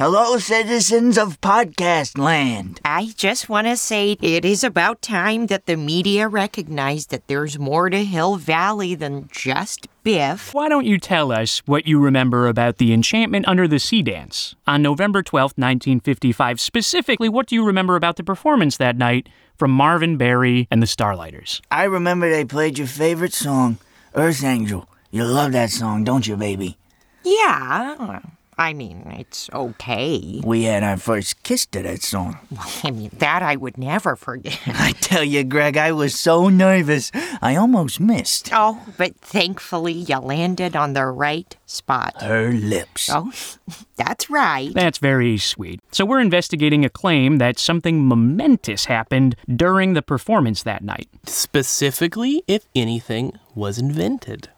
Hello, 0.06 0.38
citizens 0.38 1.18
of 1.18 1.40
podcast 1.40 2.18
land. 2.18 2.82
I 2.84 3.14
just 3.16 3.48
want 3.48 3.68
to 3.68 3.78
say 3.78 4.18
it 4.22 4.44
is 4.44 4.62
about 4.62 5.02
time 5.02 5.48
that 5.48 5.66
the 5.66 5.78
media 5.78 6.28
recognize 6.28 7.06
that 7.06 7.26
there's 7.28 7.58
more 7.58 7.90
to 7.90 8.04
Hill 8.04 8.36
Valley 8.36 8.96
than 8.96 9.30
just 9.32 9.88
Biff. 10.04 10.54
Why 10.54 10.68
don't 10.68 10.86
you 10.86 11.00
tell 11.00 11.32
us 11.32 11.60
what 11.60 11.88
you 11.88 12.02
remember 12.02 12.50
about 12.50 12.80
the 12.80 12.92
Enchantment 12.92 13.48
Under 13.48 13.66
the 13.66 13.80
Sea 13.80 14.02
dance 14.02 14.56
on 14.68 14.82
November 14.82 15.24
12th, 15.24 15.56
1955? 15.56 16.60
Specifically, 16.60 17.30
what 17.30 17.48
do 17.48 17.56
you 17.56 17.66
remember 17.66 17.96
about 17.96 18.18
the 18.18 18.26
performance 18.26 18.76
that 18.76 18.98
night 18.98 19.30
from 19.56 19.72
Marvin 19.72 20.18
Berry 20.18 20.68
and 20.70 20.82
the 20.82 20.86
Starlighters? 20.86 21.62
I 21.72 21.86
remember 21.86 22.30
they 22.30 22.44
played 22.44 22.78
your 22.78 22.88
favorite 22.88 23.34
song, 23.34 23.78
Earth 24.16 24.44
Angel. 24.44 24.86
You 25.12 25.24
love 25.24 25.54
that 25.54 25.70
song, 25.70 26.04
don't 26.04 26.28
you, 26.28 26.36
baby? 26.36 26.76
Yeah, 27.24 28.20
I 28.58 28.74
mean, 28.74 29.04
it's 29.20 29.50
okay. 29.54 30.42
We 30.44 30.64
had 30.64 30.84
our 30.84 30.98
first 30.98 31.44
kiss 31.44 31.66
to 31.68 31.82
that 31.84 32.02
song. 32.02 32.38
I 32.84 32.92
mean, 32.92 33.12
that 33.20 33.42
I 33.42 33.56
would 33.56 33.78
never 33.78 34.16
forget. 34.16 34.60
I 34.68 34.94
tell 34.94 35.24
you, 35.24 35.44
Greg, 35.44 35.78
I 35.78 35.92
was 35.92 36.18
so 36.20 36.50
nervous. 36.50 37.12
I 37.42 37.56
almost 37.56 38.00
missed. 38.00 38.50
Oh, 38.54 38.82
but 38.98 39.16
thankfully 39.18 39.94
you 39.94 40.18
landed 40.18 40.76
on 40.76 40.94
the 40.94 41.06
right 41.06 41.56
spot. 41.66 42.22
Her 42.22 42.52
lips. 42.52 43.10
Oh, 43.12 43.32
that's 43.96 44.30
right. 44.30 44.74
That's 44.74 44.98
very 44.98 45.38
sweet. 45.38 45.82
So, 45.92 46.06
we're 46.06 46.20
investigating 46.20 46.86
a 46.86 46.90
claim 46.90 47.38
that 47.38 47.60
something 47.60 48.06
momentous 48.06 48.86
happened 48.86 49.36
during 49.54 49.94
the 49.94 50.02
performance 50.02 50.64
that 50.64 50.84
night. 50.84 51.10
Specifically, 51.26 52.44
if 52.48 52.68
anything 52.76 53.34
was 53.56 53.78
invented. 53.78 54.50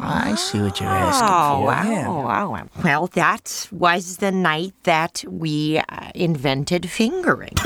I 0.00 0.34
see 0.34 0.60
what 0.60 0.80
you're 0.80 0.88
asking 0.88 1.28
Oh, 1.28 1.58
for. 1.60 1.66
wow, 1.66 1.90
Yeah. 1.90 2.08
wow. 2.08 2.68
Well, 2.84 3.06
that 3.08 3.68
was 3.72 4.18
the 4.18 4.30
night 4.32 4.74
that 4.84 5.24
we 5.28 5.78
uh, 5.88 6.10
invented 6.14 6.88
fingering. 6.90 7.54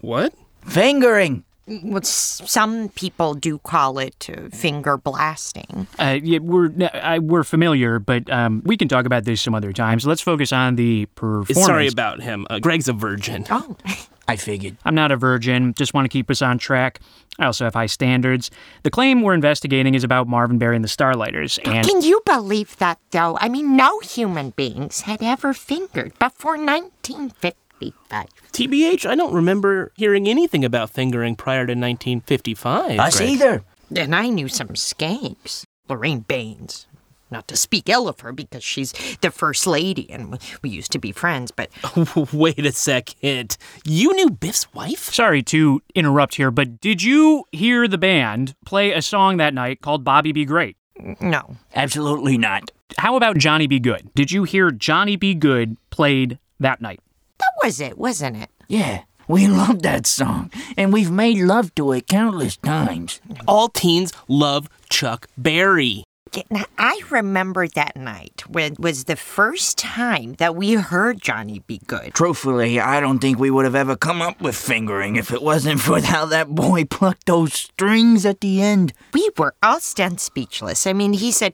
What? 0.00 0.34
Fingering. 0.66 1.44
Well, 1.66 2.02
some 2.02 2.90
people 2.90 3.32
do 3.32 3.56
call 3.58 3.98
it 3.98 4.28
uh, 4.28 4.50
finger 4.54 4.98
blasting. 4.98 5.86
Uh, 5.98 6.18
yeah, 6.22 6.40
we're 6.40 6.70
I, 6.92 7.20
we're 7.20 7.42
familiar, 7.42 7.98
but 7.98 8.28
um, 8.30 8.60
we 8.66 8.76
can 8.76 8.86
talk 8.86 9.06
about 9.06 9.24
this 9.24 9.40
some 9.40 9.54
other 9.54 9.72
time. 9.72 9.98
So 10.00 10.10
let's 10.10 10.20
focus 10.20 10.52
on 10.52 10.76
the 10.76 11.06
performance. 11.14 11.64
Sorry 11.64 11.88
about 11.88 12.20
him. 12.20 12.46
Uh, 12.50 12.58
Greg's 12.58 12.86
a 12.86 12.92
virgin. 12.92 13.46
Oh, 13.50 13.76
I 14.26 14.36
figured. 14.36 14.76
I'm 14.84 14.94
not 14.94 15.12
a 15.12 15.16
virgin. 15.16 15.74
Just 15.74 15.92
want 15.94 16.04
to 16.04 16.08
keep 16.08 16.30
us 16.30 16.40
on 16.42 16.58
track. 16.58 17.00
I 17.38 17.46
also 17.46 17.64
have 17.64 17.74
high 17.74 17.86
standards. 17.86 18.50
The 18.82 18.90
claim 18.90 19.22
we're 19.22 19.34
investigating 19.34 19.94
is 19.94 20.04
about 20.04 20.28
Marvin 20.28 20.58
Berry 20.58 20.76
and 20.76 20.84
the 20.84 20.88
Starlighters, 20.88 21.58
and 21.64 21.86
can 21.86 22.02
you 22.02 22.22
believe 22.24 22.76
that, 22.78 22.98
though? 23.10 23.36
I 23.40 23.48
mean, 23.48 23.76
no 23.76 23.98
human 24.00 24.50
beings 24.50 25.02
had 25.02 25.22
ever 25.22 25.52
fingered 25.52 26.18
before 26.18 26.56
1955. 26.56 28.26
TBH, 28.52 29.04
I 29.04 29.14
don't 29.14 29.34
remember 29.34 29.92
hearing 29.96 30.28
anything 30.28 30.64
about 30.64 30.90
fingering 30.90 31.34
prior 31.36 31.66
to 31.66 31.72
1955. 31.72 32.98
Us 32.98 33.16
Greg. 33.18 33.30
either. 33.30 33.64
And 33.94 34.14
I 34.14 34.28
knew 34.28 34.48
some 34.48 34.68
skanks. 34.68 35.64
Lorraine 35.88 36.20
Baines. 36.20 36.86
Not 37.34 37.48
to 37.48 37.56
speak 37.56 37.88
ill 37.88 38.06
of 38.08 38.20
her 38.20 38.32
because 38.32 38.62
she's 38.62 38.92
the 39.20 39.32
first 39.32 39.66
lady 39.66 40.08
and 40.08 40.30
we- 40.30 40.38
we 40.62 40.70
used 40.70 40.92
to 40.92 41.00
be 41.00 41.10
friends, 41.10 41.50
but 41.50 41.68
Wait 42.32 42.64
a 42.64 42.70
second. 42.70 43.56
You 43.84 44.12
knew 44.14 44.30
Biff's 44.30 44.72
wife? 44.72 45.12
sorry 45.12 45.42
to 45.42 45.82
interrupt 45.96 46.36
here, 46.36 46.52
but 46.52 46.80
did 46.80 47.02
you 47.02 47.42
hear 47.50 47.88
the 47.88 47.98
band 47.98 48.54
play 48.64 48.92
a 48.92 49.02
song 49.02 49.38
that 49.38 49.52
night 49.52 49.80
called 49.80 50.04
Bobby 50.04 50.30
Be 50.30 50.44
Great? 50.44 50.76
no. 51.20 51.56
Absolutely 51.74 52.38
not. 52.38 52.70
How 52.98 53.16
about 53.16 53.36
Johnny 53.38 53.66
Be 53.66 53.80
Good? 53.80 54.14
Did 54.14 54.30
you 54.30 54.44
hear 54.44 54.70
Johnny 54.70 55.16
Be 55.16 55.34
Good 55.34 55.76
played 55.90 56.38
that 56.60 56.80
night? 56.80 57.00
That 57.40 57.50
was 57.64 57.80
it, 57.80 57.98
wasn't 57.98 58.36
it? 58.36 58.50
Yeah, 58.68 59.02
we 59.26 59.48
love 59.62 59.82
that 59.82 60.06
song, 60.06 60.52
and 60.76 60.92
we've 60.92 61.10
made 61.10 61.38
love 61.38 61.74
to 61.74 61.90
it 61.90 62.06
countless 62.06 62.56
times. 62.58 63.20
All 63.48 63.68
teens 63.70 64.12
love 64.28 64.68
Chuck 64.88 65.26
Berry. 65.36 66.04
Yeah, 66.34 66.42
Now, 66.50 66.64
I 66.78 67.00
remember 67.10 67.68
that 67.68 67.96
night 67.96 68.44
when 68.48 68.76
was 68.78 69.04
the 69.04 69.16
first 69.16 69.78
time 69.78 70.34
that 70.34 70.56
we 70.56 70.74
heard 70.74 71.20
Johnny 71.20 71.60
Be 71.60 71.80
Good. 71.86 72.14
Truthfully, 72.14 72.80
I 72.80 73.00
don't 73.00 73.20
think 73.20 73.38
we 73.38 73.50
would 73.50 73.64
have 73.64 73.74
ever 73.74 73.96
come 73.96 74.20
up 74.20 74.40
with 74.40 74.56
fingering 74.56 75.16
if 75.16 75.32
it 75.32 75.42
wasn't 75.42 75.80
for 75.80 76.00
how 76.04 76.26
that 76.26 76.48
boy 76.48 76.84
plucked 76.84 77.26
those 77.26 77.54
strings 77.54 78.26
at 78.26 78.40
the 78.40 78.62
end. 78.62 78.92
We 79.12 79.30
were 79.36 79.54
all 79.62 79.80
stunned 79.80 80.20
speechless. 80.20 80.86
I 80.86 80.92
mean, 80.92 81.12
he 81.12 81.30
said, 81.30 81.52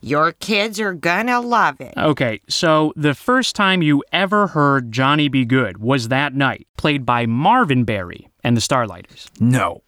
Your 0.00 0.32
kids 0.32 0.80
are 0.80 0.94
gonna 0.94 1.40
love 1.40 1.80
it. 1.80 1.94
Okay, 1.96 2.40
so 2.48 2.92
the 2.96 3.14
first 3.14 3.54
time 3.54 3.82
you 3.82 4.02
ever 4.12 4.48
heard 4.48 4.92
Johnny 4.92 5.28
Be 5.28 5.44
Good 5.44 5.78
was 5.78 6.08
that 6.08 6.34
night, 6.34 6.66
played 6.76 7.04
by 7.04 7.26
Marvin 7.26 7.84
Berry 7.84 8.28
and 8.42 8.56
the 8.56 8.60
Starlighters. 8.60 9.28
No. 9.40 9.82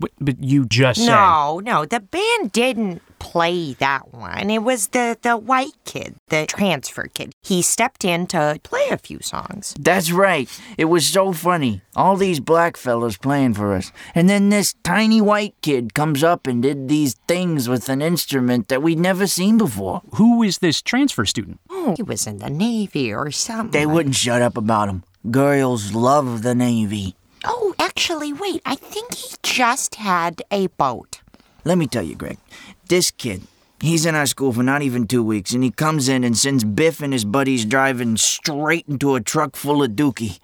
But, 0.00 0.10
but 0.20 0.42
you 0.42 0.66
just 0.66 1.00
said. 1.00 1.06
No, 1.06 1.60
no, 1.60 1.84
the 1.84 2.00
band 2.00 2.50
didn't 2.50 3.00
play 3.24 3.72
that 3.74 4.12
one. 4.12 4.50
It 4.50 4.62
was 4.62 4.88
the, 4.88 5.16
the 5.22 5.38
white 5.38 5.72
kid, 5.86 6.16
the 6.28 6.44
transfer 6.46 7.06
kid. 7.06 7.32
He 7.42 7.62
stepped 7.62 8.04
in 8.04 8.26
to 8.28 8.60
play 8.62 8.86
a 8.90 8.98
few 8.98 9.20
songs. 9.20 9.74
That's 9.80 10.12
right. 10.12 10.46
It 10.76 10.84
was 10.84 11.06
so 11.06 11.32
funny. 11.32 11.80
All 11.96 12.16
these 12.16 12.38
black 12.38 12.76
fellas 12.76 13.16
playing 13.16 13.54
for 13.54 13.72
us. 13.74 13.92
And 14.14 14.28
then 14.28 14.50
this 14.50 14.74
tiny 14.84 15.22
white 15.22 15.54
kid 15.62 15.94
comes 15.94 16.22
up 16.22 16.46
and 16.46 16.62
did 16.62 16.88
these 16.88 17.14
things 17.26 17.66
with 17.66 17.88
an 17.88 18.02
instrument 18.02 18.68
that 18.68 18.82
we'd 18.82 18.98
never 18.98 19.26
seen 19.26 19.56
before. 19.56 20.02
Who 20.16 20.42
is 20.42 20.58
this 20.58 20.82
transfer 20.82 21.24
student? 21.24 21.60
Oh, 21.70 21.94
he 21.96 22.02
was 22.02 22.26
in 22.26 22.38
the 22.38 22.50
Navy 22.50 23.10
or 23.10 23.30
something. 23.30 23.70
They 23.70 23.86
wouldn't 23.86 24.16
shut 24.16 24.42
up 24.42 24.58
about 24.58 24.90
him. 24.90 25.02
Girls 25.30 25.94
love 25.94 26.42
the 26.42 26.54
Navy. 26.54 27.16
Oh, 27.46 27.74
actually, 27.78 28.34
wait. 28.34 28.60
I 28.66 28.74
think 28.74 29.14
he 29.14 29.34
just 29.42 29.94
had 29.94 30.42
a 30.50 30.66
boat. 30.66 31.22
Let 31.66 31.78
me 31.78 31.86
tell 31.86 32.02
you, 32.02 32.14
Greg. 32.14 32.36
This 32.88 33.10
kid, 33.10 33.42
he's 33.80 34.04
in 34.04 34.14
our 34.14 34.26
school 34.26 34.52
for 34.52 34.62
not 34.62 34.82
even 34.82 35.06
two 35.06 35.22
weeks, 35.22 35.52
and 35.52 35.64
he 35.64 35.70
comes 35.70 36.06
in 36.08 36.22
and 36.22 36.36
sends 36.36 36.64
Biff 36.64 37.00
and 37.00 37.14
his 37.14 37.24
buddies 37.24 37.64
driving 37.64 38.18
straight 38.18 38.86
into 38.86 39.14
a 39.14 39.22
truck 39.22 39.56
full 39.56 39.82
of 39.82 39.92
dookie. 39.92 40.38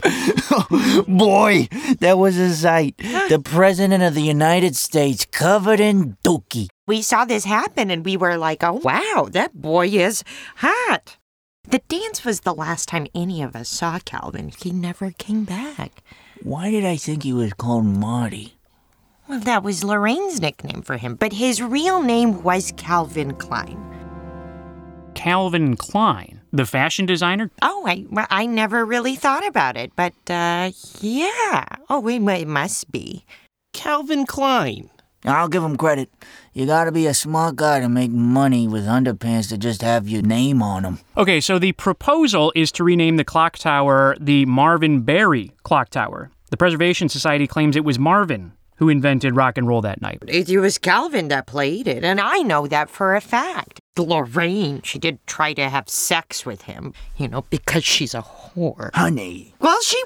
Boy, 1.06 1.68
that 1.99 2.16
was 2.16 2.38
a 2.38 2.54
sight. 2.54 2.97
The 2.97 3.40
President 3.44 4.02
of 4.02 4.14
the 4.14 4.23
United 4.23 4.75
States 4.75 5.26
covered 5.26 5.80
in 5.80 6.16
dookie. 6.25 6.68
We 6.87 7.02
saw 7.02 7.26
this 7.26 7.44
happen 7.44 7.90
and 7.90 8.06
we 8.06 8.16
were 8.16 8.38
like, 8.38 8.64
oh, 8.64 8.80
wow, 8.82 9.28
that 9.32 9.61
boy 9.61 9.88
is 9.88 10.25
hot. 10.56 11.18
The 11.68 11.82
dance 11.88 12.25
was 12.25 12.40
the 12.40 12.54
last 12.54 12.88
time 12.88 13.06
any 13.14 13.42
of 13.42 13.54
us 13.54 13.68
saw 13.68 13.99
Calvin. 13.99 14.50
He 14.59 14.70
never 14.70 15.11
came 15.11 15.44
back. 15.44 16.02
Why 16.42 16.70
did 16.70 16.87
I 16.87 16.97
think 16.97 17.23
he 17.23 17.35
was 17.35 17.52
called 17.52 17.85
Marty? 17.85 18.54
Well, 19.30 19.38
that 19.38 19.62
was 19.62 19.84
Lorraine's 19.84 20.40
nickname 20.40 20.82
for 20.82 20.96
him, 20.96 21.14
but 21.14 21.32
his 21.32 21.62
real 21.62 22.02
name 22.02 22.42
was 22.42 22.72
Calvin 22.76 23.32
Klein. 23.34 23.78
Calvin 25.14 25.76
Klein, 25.76 26.40
the 26.52 26.66
fashion 26.66 27.06
designer? 27.06 27.49
Oh, 27.62 27.84
I, 27.87 28.06
well, 28.10 28.26
I 28.28 28.46
never 28.46 28.84
really 28.84 29.14
thought 29.14 29.46
about 29.46 29.76
it, 29.76 29.92
but 29.94 30.14
uh, 30.28 30.72
yeah. 31.00 31.64
Oh, 31.88 32.08
it, 32.08 32.20
it 32.20 32.49
must 32.49 32.90
be. 32.90 33.25
Calvin 33.72 34.26
Klein. 34.26 34.90
I'll 35.25 35.46
give 35.46 35.62
him 35.62 35.76
credit. 35.76 36.10
You 36.52 36.66
gotta 36.66 36.90
be 36.90 37.06
a 37.06 37.14
smart 37.14 37.54
guy 37.54 37.78
to 37.78 37.88
make 37.88 38.10
money 38.10 38.66
with 38.66 38.84
underpants 38.84 39.50
that 39.50 39.58
just 39.58 39.82
have 39.82 40.08
your 40.08 40.22
name 40.22 40.60
on 40.60 40.82
them. 40.82 40.99
Okay, 41.16 41.40
so 41.40 41.60
the 41.60 41.70
proposal 41.70 42.52
is 42.56 42.72
to 42.72 42.82
rename 42.82 43.16
the 43.16 43.25
clock 43.25 43.58
tower 43.58 44.16
the 44.18 44.44
Marvin 44.46 45.02
Berry 45.02 45.52
Clock 45.62 45.90
Tower. 45.90 46.32
The 46.50 46.56
Preservation 46.56 47.08
Society 47.08 47.46
claims 47.46 47.76
it 47.76 47.84
was 47.84 47.96
Marvin 47.96 48.54
who 48.80 48.88
invented 48.88 49.37
rock 49.37 49.58
and 49.58 49.68
roll 49.68 49.82
that 49.82 50.00
night. 50.00 50.18
It, 50.26 50.49
it 50.49 50.58
was 50.58 50.78
Calvin 50.78 51.28
that 51.28 51.46
played 51.46 51.87
it, 51.87 52.02
and 52.02 52.18
I 52.18 52.38
know 52.38 52.66
that 52.66 52.90
for 52.90 53.14
a 53.14 53.20
fact. 53.20 53.78
Lorraine, 53.99 54.80
she 54.80 54.99
did 54.99 55.18
try 55.26 55.52
to 55.52 55.68
have 55.68 55.87
sex 55.90 56.46
with 56.46 56.62
him, 56.62 56.94
you 57.18 57.28
know, 57.28 57.42
because 57.50 57.84
she's 57.84 58.14
a 58.14 58.22
whore. 58.22 58.90
Honey, 58.94 59.54
Well, 59.60 59.78
she 59.82 60.02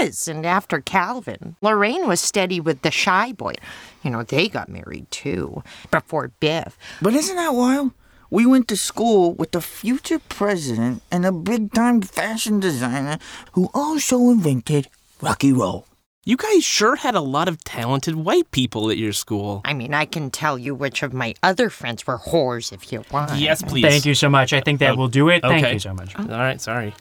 was. 0.00 0.28
And 0.28 0.44
after 0.44 0.82
Calvin, 0.82 1.56
Lorraine 1.62 2.06
was 2.06 2.20
steady 2.20 2.60
with 2.60 2.82
the 2.82 2.90
shy 2.90 3.32
boy. 3.32 3.54
You 4.02 4.10
know, 4.10 4.22
they 4.22 4.48
got 4.48 4.68
married 4.68 5.10
too, 5.10 5.62
before 5.90 6.28
Biff. 6.40 6.76
but 7.00 7.14
isn't 7.14 7.36
that 7.36 7.54
wild? 7.54 7.92
We 8.30 8.44
went 8.44 8.68
to 8.68 8.76
school 8.76 9.32
with 9.32 9.52
the 9.52 9.62
future 9.62 10.18
president 10.18 11.02
and 11.10 11.24
a 11.24 11.32
big 11.32 11.72
time 11.72 12.02
fashion 12.02 12.60
designer 12.60 13.18
who 13.52 13.70
also 13.72 14.28
invented 14.28 14.88
Rocky 15.22 15.50
Roll. 15.54 15.86
You 16.24 16.36
guys 16.36 16.62
sure 16.64 16.96
had 16.96 17.14
a 17.14 17.20
lot 17.20 17.48
of 17.48 17.62
talented 17.64 18.14
white 18.16 18.50
people 18.50 18.90
at 18.90 18.98
your 18.98 19.12
school. 19.12 19.62
I 19.64 19.72
mean, 19.72 19.94
I 19.94 20.04
can 20.04 20.30
tell 20.30 20.58
you 20.58 20.74
which 20.74 21.02
of 21.02 21.14
my 21.14 21.34
other 21.42 21.70
friends 21.70 22.06
were 22.06 22.18
whores 22.18 22.72
if 22.72 22.92
you 22.92 23.02
want. 23.10 23.38
Yes, 23.38 23.62
please. 23.62 23.82
Thank 23.84 24.04
you 24.04 24.14
so 24.14 24.28
much. 24.28 24.52
I 24.52 24.60
think 24.60 24.80
that 24.80 24.92
Oh, 24.92 24.96
will 24.96 25.08
do 25.08 25.28
it. 25.30 25.42
Thank 25.42 25.72
you 25.72 25.78
so 25.78 25.94
much. 25.94 26.14
Oh. 26.18 26.22
All 26.24 26.38
right, 26.40 26.60
sorry. 26.60 26.92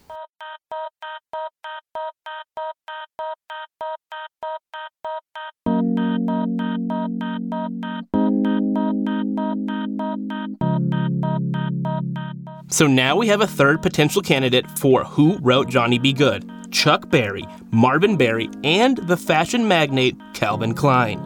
So 12.69 12.85
now 12.85 13.15
we 13.15 13.27
have 13.27 13.39
a 13.39 13.47
third 13.47 13.81
potential 13.81 14.21
candidate 14.21 14.69
for 14.77 15.05
who 15.05 15.37
wrote 15.37 15.69
Johnny 15.69 15.99
B. 15.99 16.11
Good 16.11 16.49
Chuck 16.69 17.09
Berry, 17.09 17.45
Marvin 17.71 18.17
Berry, 18.17 18.49
and 18.63 18.97
the 18.97 19.15
fashion 19.15 19.69
magnate 19.69 20.17
Calvin 20.33 20.73
Klein. 20.73 21.19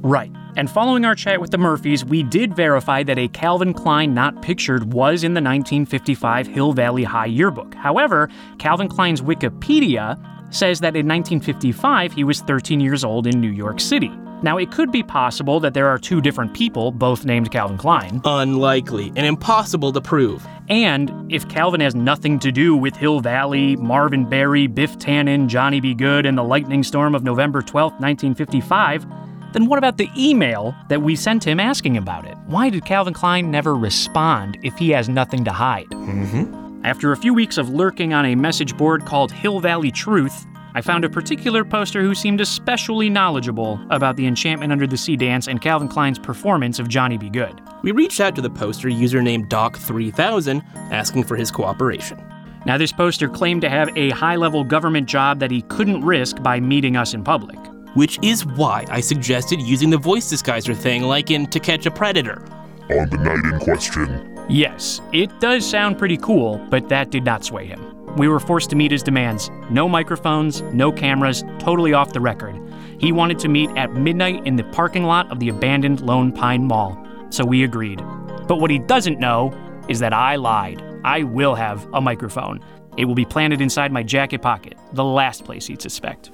Right. 0.00 0.32
And 0.56 0.70
following 0.70 1.04
our 1.04 1.14
chat 1.14 1.38
with 1.38 1.50
the 1.50 1.58
Murphys, 1.58 2.02
we 2.02 2.22
did 2.22 2.56
verify 2.56 3.02
that 3.02 3.18
a 3.18 3.28
Calvin 3.28 3.74
Klein 3.74 4.14
not 4.14 4.40
pictured 4.40 4.94
was 4.94 5.22
in 5.22 5.34
the 5.34 5.42
1955 5.42 6.46
Hill 6.46 6.72
Valley 6.72 7.04
High 7.04 7.26
yearbook. 7.26 7.74
However, 7.74 8.30
Calvin 8.58 8.88
Klein's 8.88 9.20
Wikipedia 9.20 10.18
says 10.56 10.80
that 10.80 10.96
in 10.96 11.06
1955 11.06 12.12
he 12.12 12.24
was 12.24 12.40
13 12.40 12.80
years 12.80 13.04
old 13.04 13.26
in 13.26 13.40
New 13.40 13.50
York 13.50 13.80
City. 13.80 14.10
Now, 14.42 14.58
it 14.58 14.70
could 14.70 14.92
be 14.92 15.02
possible 15.02 15.60
that 15.60 15.72
there 15.72 15.88
are 15.88 15.98
two 15.98 16.20
different 16.20 16.52
people, 16.52 16.92
both 16.92 17.24
named 17.24 17.50
Calvin 17.50 17.78
Klein. 17.78 18.20
Unlikely 18.24 19.08
and 19.16 19.26
impossible 19.26 19.92
to 19.92 20.00
prove. 20.00 20.46
And 20.68 21.32
if 21.32 21.48
Calvin 21.48 21.80
has 21.80 21.94
nothing 21.94 22.38
to 22.40 22.52
do 22.52 22.76
with 22.76 22.94
Hill 22.94 23.20
Valley, 23.20 23.76
Marvin 23.76 24.28
Berry, 24.28 24.66
Biff 24.66 24.98
Tannen, 24.98 25.46
Johnny 25.46 25.80
B. 25.80 25.94
Good, 25.94 26.26
and 26.26 26.36
the 26.36 26.44
lightning 26.44 26.82
storm 26.82 27.14
of 27.14 27.24
November 27.24 27.62
12, 27.62 27.92
1955, 27.92 29.06
then 29.52 29.66
what 29.66 29.78
about 29.78 29.96
the 29.96 30.10
email 30.18 30.74
that 30.88 31.00
we 31.00 31.16
sent 31.16 31.46
him 31.46 31.58
asking 31.58 31.96
about 31.96 32.26
it? 32.26 32.36
Why 32.46 32.68
did 32.68 32.84
Calvin 32.84 33.14
Klein 33.14 33.50
never 33.50 33.74
respond 33.74 34.58
if 34.62 34.76
he 34.76 34.90
has 34.90 35.08
nothing 35.08 35.44
to 35.44 35.52
hide? 35.52 35.88
Mm-hmm. 35.88 36.65
After 36.86 37.10
a 37.10 37.16
few 37.16 37.34
weeks 37.34 37.58
of 37.58 37.68
lurking 37.68 38.14
on 38.14 38.26
a 38.26 38.36
message 38.36 38.76
board 38.76 39.04
called 39.04 39.32
Hill 39.32 39.58
Valley 39.58 39.90
Truth, 39.90 40.46
I 40.72 40.80
found 40.80 41.04
a 41.04 41.10
particular 41.10 41.64
poster 41.64 42.00
who 42.00 42.14
seemed 42.14 42.40
especially 42.40 43.10
knowledgeable 43.10 43.80
about 43.90 44.14
the 44.14 44.24
Enchantment 44.24 44.70
Under 44.70 44.86
the 44.86 44.96
Sea 44.96 45.16
dance 45.16 45.48
and 45.48 45.60
Calvin 45.60 45.88
Klein's 45.88 46.20
performance 46.20 46.78
of 46.78 46.88
Johnny 46.88 47.18
Be 47.18 47.28
Good. 47.28 47.60
We 47.82 47.90
reached 47.90 48.20
out 48.20 48.36
to 48.36 48.40
the 48.40 48.48
poster 48.48 48.88
user 48.88 49.20
named 49.20 49.48
Doc3000 49.48 50.92
asking 50.92 51.24
for 51.24 51.34
his 51.34 51.50
cooperation. 51.50 52.24
Now, 52.66 52.78
this 52.78 52.92
poster 52.92 53.28
claimed 53.28 53.62
to 53.62 53.68
have 53.68 53.90
a 53.96 54.10
high 54.10 54.36
level 54.36 54.62
government 54.62 55.08
job 55.08 55.40
that 55.40 55.50
he 55.50 55.62
couldn't 55.62 56.04
risk 56.04 56.40
by 56.40 56.60
meeting 56.60 56.96
us 56.96 57.14
in 57.14 57.24
public. 57.24 57.58
Which 57.94 58.16
is 58.22 58.46
why 58.46 58.84
I 58.90 59.00
suggested 59.00 59.60
using 59.60 59.90
the 59.90 59.98
voice 59.98 60.32
disguiser 60.32 60.76
thing 60.76 61.02
like 61.02 61.32
in 61.32 61.48
To 61.48 61.58
Catch 61.58 61.86
a 61.86 61.90
Predator. 61.90 62.44
On 62.90 63.10
the 63.10 63.18
night 63.18 63.52
in 63.52 63.58
question, 63.58 64.35
Yes, 64.48 65.00
it 65.12 65.40
does 65.40 65.68
sound 65.68 65.98
pretty 65.98 66.16
cool, 66.16 66.58
but 66.70 66.88
that 66.88 67.10
did 67.10 67.24
not 67.24 67.44
sway 67.44 67.66
him. 67.66 67.92
We 68.16 68.28
were 68.28 68.40
forced 68.40 68.70
to 68.70 68.76
meet 68.76 68.92
his 68.92 69.02
demands 69.02 69.50
no 69.70 69.88
microphones, 69.88 70.62
no 70.72 70.92
cameras, 70.92 71.42
totally 71.58 71.92
off 71.92 72.12
the 72.12 72.20
record. 72.20 72.56
He 72.98 73.12
wanted 73.12 73.38
to 73.40 73.48
meet 73.48 73.70
at 73.70 73.92
midnight 73.92 74.46
in 74.46 74.56
the 74.56 74.64
parking 74.64 75.04
lot 75.04 75.30
of 75.30 75.40
the 75.40 75.48
abandoned 75.48 76.00
Lone 76.00 76.32
Pine 76.32 76.64
Mall, 76.64 76.96
so 77.30 77.44
we 77.44 77.64
agreed. 77.64 77.98
But 78.46 78.60
what 78.60 78.70
he 78.70 78.78
doesn't 78.78 79.18
know 79.18 79.52
is 79.88 79.98
that 79.98 80.12
I 80.12 80.36
lied. 80.36 80.82
I 81.04 81.24
will 81.24 81.54
have 81.56 81.86
a 81.92 82.00
microphone. 82.00 82.64
It 82.96 83.04
will 83.04 83.14
be 83.14 83.24
planted 83.24 83.60
inside 83.60 83.92
my 83.92 84.02
jacket 84.02 84.40
pocket, 84.40 84.76
the 84.92 85.04
last 85.04 85.44
place 85.44 85.66
he'd 85.66 85.82
suspect. 85.82 86.30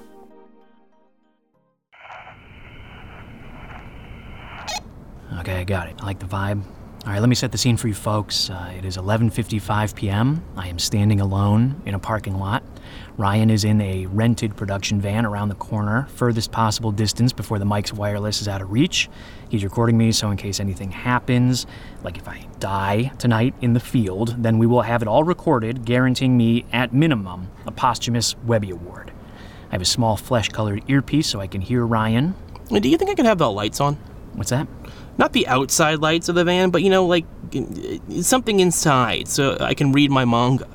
Okay, 5.39 5.59
I 5.59 5.63
got 5.63 5.89
it. 5.89 5.95
I 5.99 6.05
like 6.05 6.19
the 6.19 6.27
vibe. 6.27 6.63
All 7.05 7.11
right, 7.11 7.19
let 7.19 7.27
me 7.27 7.35
set 7.35 7.51
the 7.51 7.57
scene 7.57 7.75
for 7.75 7.89
you 7.89 7.93
folks. 7.93 8.49
Uh, 8.49 8.71
it 8.77 8.85
is 8.85 8.95
11:55 8.95 9.93
p.m. 9.93 10.41
I 10.55 10.69
am 10.69 10.79
standing 10.79 11.19
alone 11.19 11.81
in 11.85 11.95
a 11.95 11.99
parking 11.99 12.39
lot. 12.39 12.63
Ryan 13.17 13.49
is 13.49 13.65
in 13.65 13.81
a 13.81 14.05
rented 14.05 14.55
production 14.55 15.01
van 15.01 15.25
around 15.25 15.49
the 15.49 15.55
corner, 15.55 16.07
furthest 16.15 16.53
possible 16.53 16.93
distance 16.93 17.33
before 17.33 17.59
the 17.59 17.65
mic's 17.65 17.91
wireless 17.91 18.39
is 18.39 18.47
out 18.47 18.61
of 18.61 18.71
reach. 18.71 19.09
He's 19.49 19.65
recording 19.65 19.97
me, 19.97 20.13
so 20.13 20.31
in 20.31 20.37
case 20.37 20.61
anything 20.61 20.91
happens, 20.91 21.65
like 22.03 22.17
if 22.17 22.25
I 22.25 22.47
die 22.59 23.11
tonight 23.17 23.53
in 23.59 23.73
the 23.73 23.81
field, 23.81 24.41
then 24.41 24.57
we 24.57 24.65
will 24.65 24.83
have 24.83 25.01
it 25.01 25.07
all 25.09 25.25
recorded, 25.25 25.83
guaranteeing 25.83 26.37
me, 26.37 26.63
at 26.71 26.93
minimum, 26.93 27.49
a 27.67 27.71
posthumous 27.71 28.37
Webby 28.45 28.69
Award. 28.69 29.11
I 29.69 29.73
have 29.73 29.81
a 29.81 29.85
small 29.85 30.15
flesh-colored 30.15 30.83
earpiece 30.87 31.27
so 31.27 31.41
I 31.41 31.47
can 31.47 31.59
hear 31.59 31.85
Ryan. 31.85 32.33
Do 32.69 32.87
you 32.87 32.97
think 32.97 33.11
I 33.11 33.15
could 33.15 33.25
have 33.25 33.39
the 33.39 33.51
lights 33.51 33.81
on? 33.81 33.95
What's 34.35 34.51
that? 34.51 34.69
Not 35.17 35.33
the 35.33 35.47
outside 35.47 35.99
lights 35.99 36.29
of 36.29 36.35
the 36.35 36.43
van, 36.43 36.69
but 36.69 36.81
you 36.81 36.89
know, 36.89 37.05
like 37.05 37.25
something 38.21 38.59
inside 38.59 39.27
so 39.27 39.57
I 39.59 39.73
can 39.73 39.91
read 39.91 40.09
my 40.11 40.25
manga. 40.25 40.67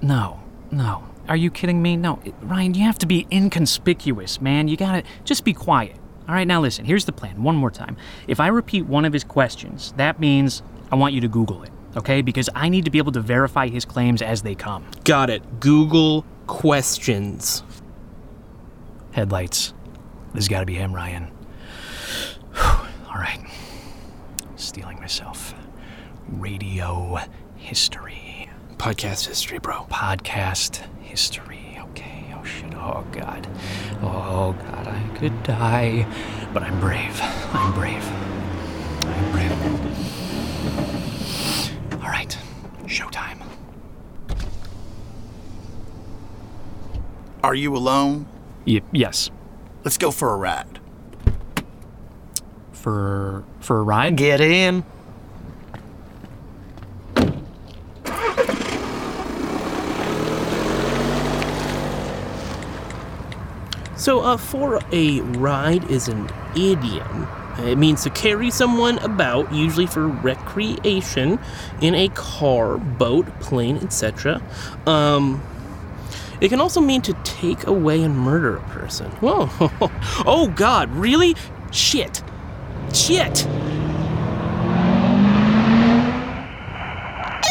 No, 0.00 0.40
no. 0.70 1.04
Are 1.28 1.36
you 1.36 1.50
kidding 1.50 1.80
me? 1.80 1.96
No, 1.96 2.20
Ryan, 2.42 2.74
you 2.74 2.84
have 2.84 2.98
to 2.98 3.06
be 3.06 3.26
inconspicuous, 3.30 4.40
man. 4.40 4.68
You 4.68 4.76
gotta 4.76 5.04
just 5.24 5.44
be 5.44 5.52
quiet. 5.52 5.96
All 6.28 6.34
right, 6.34 6.46
now 6.46 6.60
listen, 6.60 6.84
here's 6.84 7.04
the 7.04 7.12
plan. 7.12 7.42
One 7.42 7.56
more 7.56 7.70
time. 7.70 7.96
If 8.28 8.38
I 8.40 8.48
repeat 8.48 8.86
one 8.86 9.04
of 9.04 9.12
his 9.12 9.24
questions, 9.24 9.92
that 9.96 10.20
means 10.20 10.62
I 10.90 10.96
want 10.96 11.14
you 11.14 11.20
to 11.20 11.28
Google 11.28 11.62
it, 11.62 11.70
okay? 11.96 12.22
Because 12.22 12.48
I 12.54 12.68
need 12.68 12.84
to 12.84 12.90
be 12.90 12.98
able 12.98 13.12
to 13.12 13.20
verify 13.20 13.68
his 13.68 13.84
claims 13.84 14.22
as 14.22 14.42
they 14.42 14.54
come. 14.54 14.84
Got 15.04 15.30
it. 15.30 15.60
Google 15.60 16.24
questions. 16.46 17.62
Headlights. 19.12 19.74
This 20.32 20.44
has 20.44 20.48
gotta 20.48 20.66
be 20.66 20.74
him, 20.74 20.94
Ryan. 20.94 21.30
All 22.56 23.18
right. 23.18 23.40
Steeling 24.72 25.00
myself. 25.00 25.54
Radio 26.26 27.18
history. 27.58 28.48
Podcast 28.78 29.26
history, 29.26 29.58
bro. 29.58 29.86
Podcast 29.90 30.76
history. 31.02 31.78
Okay. 31.90 32.34
Oh 32.34 32.42
shit. 32.42 32.74
Oh 32.74 33.04
god. 33.12 33.46
Oh 34.00 34.56
god. 34.58 34.88
I 34.88 35.18
could 35.18 35.42
die, 35.42 36.06
but 36.54 36.62
I'm 36.62 36.80
brave. 36.80 37.20
I'm 37.52 37.74
brave. 37.74 38.02
I'm 39.04 39.32
brave. 39.32 39.52
All 42.02 42.08
right. 42.08 42.38
Showtime. 42.86 43.42
Are 47.44 47.54
you 47.54 47.76
alone? 47.76 48.26
Y- 48.66 48.80
yes. 48.90 49.30
Let's 49.84 49.98
go 49.98 50.10
for 50.10 50.32
a 50.32 50.36
ride. 50.38 50.71
For 52.82 53.44
for 53.60 53.78
a 53.78 53.82
ride. 53.84 54.16
Get 54.16 54.40
in. 54.40 54.82
So, 63.94 64.18
uh, 64.22 64.36
for 64.36 64.80
a 64.90 65.20
ride 65.20 65.88
is 65.88 66.08
an 66.08 66.28
idiom. 66.56 67.28
It 67.58 67.78
means 67.78 68.02
to 68.02 68.10
carry 68.10 68.50
someone 68.50 68.98
about, 68.98 69.54
usually 69.54 69.86
for 69.86 70.08
recreation, 70.08 71.38
in 71.80 71.94
a 71.94 72.08
car, 72.08 72.78
boat, 72.78 73.28
plane, 73.38 73.76
etc. 73.76 74.42
Um, 74.88 75.40
it 76.40 76.48
can 76.48 76.60
also 76.60 76.80
mean 76.80 77.02
to 77.02 77.12
take 77.22 77.68
away 77.68 78.02
and 78.02 78.18
murder 78.18 78.56
a 78.56 78.62
person. 78.70 79.08
Whoa. 79.20 79.48
Oh, 80.26 80.48
God, 80.48 80.90
really? 80.90 81.36
Shit. 81.70 82.24
Shit. 82.92 83.48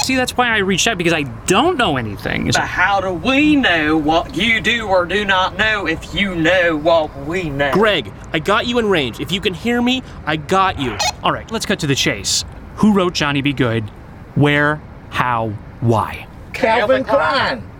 See, 0.03 0.15
that's 0.15 0.35
why 0.35 0.47
I 0.49 0.57
reached 0.57 0.87
out 0.87 0.97
because 0.97 1.13
I 1.13 1.23
don't 1.45 1.77
know 1.77 1.97
anything. 1.97 2.47
But 2.47 2.57
how 2.61 3.01
do 3.01 3.13
we 3.13 3.55
know 3.55 3.97
what 3.97 4.35
you 4.35 4.59
do 4.59 4.87
or 4.87 5.05
do 5.05 5.23
not 5.25 5.57
know 5.57 5.87
if 5.87 6.13
you 6.13 6.35
know 6.35 6.75
what 6.75 7.15
we 7.25 7.49
know? 7.49 7.71
Greg, 7.73 8.11
I 8.33 8.39
got 8.39 8.67
you 8.67 8.79
in 8.79 8.87
range. 8.89 9.19
If 9.19 9.31
you 9.31 9.39
can 9.39 9.53
hear 9.53 9.81
me, 9.81 10.03
I 10.25 10.35
got 10.35 10.79
you. 10.79 10.97
All 11.23 11.31
right, 11.31 11.49
let's 11.51 11.65
cut 11.65 11.79
to 11.79 11.87
the 11.87 11.95
chase. 11.95 12.45
Who 12.77 12.93
wrote 12.93 13.13
Johnny 13.13 13.41
Be 13.41 13.53
Good? 13.53 13.83
Where? 14.35 14.81
How? 15.11 15.49
Why? 15.81 16.27
Calvin 16.53 17.03
Klein 17.03 17.70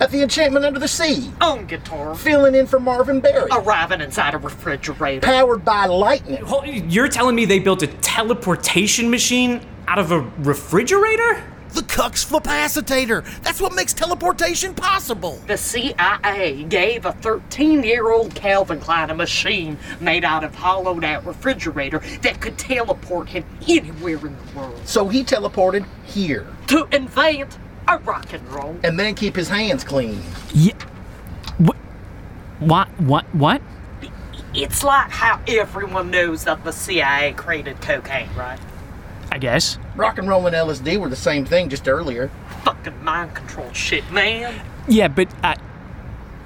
at 0.00 0.10
the 0.10 0.22
Enchantment 0.22 0.64
Under 0.64 0.78
the 0.80 0.88
Sea, 0.88 1.30
On 1.40 1.66
guitar. 1.66 2.14
filling 2.14 2.54
in 2.54 2.66
for 2.66 2.78
Marvin 2.80 3.20
Berry, 3.20 3.48
Arriving 3.50 4.00
inside 4.00 4.34
a 4.34 4.38
refrigerator. 4.38 5.26
powered 5.26 5.64
by 5.64 5.86
lightning. 5.86 6.42
You're 6.90 7.08
telling 7.08 7.34
me 7.34 7.44
they 7.44 7.58
built 7.58 7.82
a 7.82 7.86
teleportation 7.88 9.10
machine 9.10 9.60
out 9.86 9.98
of 9.98 10.12
a 10.12 10.20
refrigerator? 10.38 11.42
The 11.70 11.82
Cux 11.82 12.24
Flipacitator. 12.26 13.24
That's 13.42 13.60
what 13.60 13.74
makes 13.74 13.92
teleportation 13.92 14.74
possible. 14.74 15.38
The 15.46 15.56
CIA 15.58 16.64
gave 16.64 17.04
a 17.04 17.12
13 17.12 17.82
year 17.84 18.10
old 18.10 18.34
Calvin 18.34 18.80
Klein 18.80 19.10
a 19.10 19.14
machine 19.14 19.76
made 20.00 20.24
out 20.24 20.44
of 20.44 20.54
hollowed 20.54 21.04
out 21.04 21.26
refrigerator 21.26 21.98
that 22.22 22.40
could 22.40 22.56
teleport 22.58 23.28
him 23.28 23.44
anywhere 23.68 24.16
in 24.26 24.34
the 24.34 24.58
world 24.58 24.80
So 24.86 25.08
he 25.08 25.22
teleported 25.22 25.84
here 26.06 26.46
to 26.68 26.88
invent 26.90 27.58
a 27.88 27.98
rock 27.98 28.32
and 28.32 28.46
roll. 28.48 28.76
and 28.84 28.98
then 28.98 29.14
keep 29.14 29.34
his 29.36 29.48
hands 29.48 29.84
clean. 29.84 30.20
Yeah. 30.52 30.74
What? 31.58 31.76
What? 32.60 32.88
What? 33.00 33.24
What? 33.34 33.62
It's 34.54 34.82
like 34.82 35.10
how 35.10 35.40
everyone 35.46 36.10
knows 36.10 36.44
that 36.44 36.64
the 36.64 36.72
CIA 36.72 37.32
created 37.32 37.80
cocaine, 37.80 38.28
right? 38.36 38.58
I 39.30 39.38
guess. 39.38 39.78
Rock 39.94 40.18
and 40.18 40.28
roll 40.28 40.46
and 40.46 40.56
LSD 40.56 40.98
were 40.98 41.08
the 41.08 41.16
same 41.16 41.44
thing 41.44 41.68
just 41.68 41.86
earlier. 41.88 42.30
Fucking 42.64 43.04
mind 43.04 43.34
control 43.34 43.70
shit, 43.72 44.10
man. 44.10 44.60
Yeah, 44.88 45.08
but 45.08 45.28
I. 45.44 45.56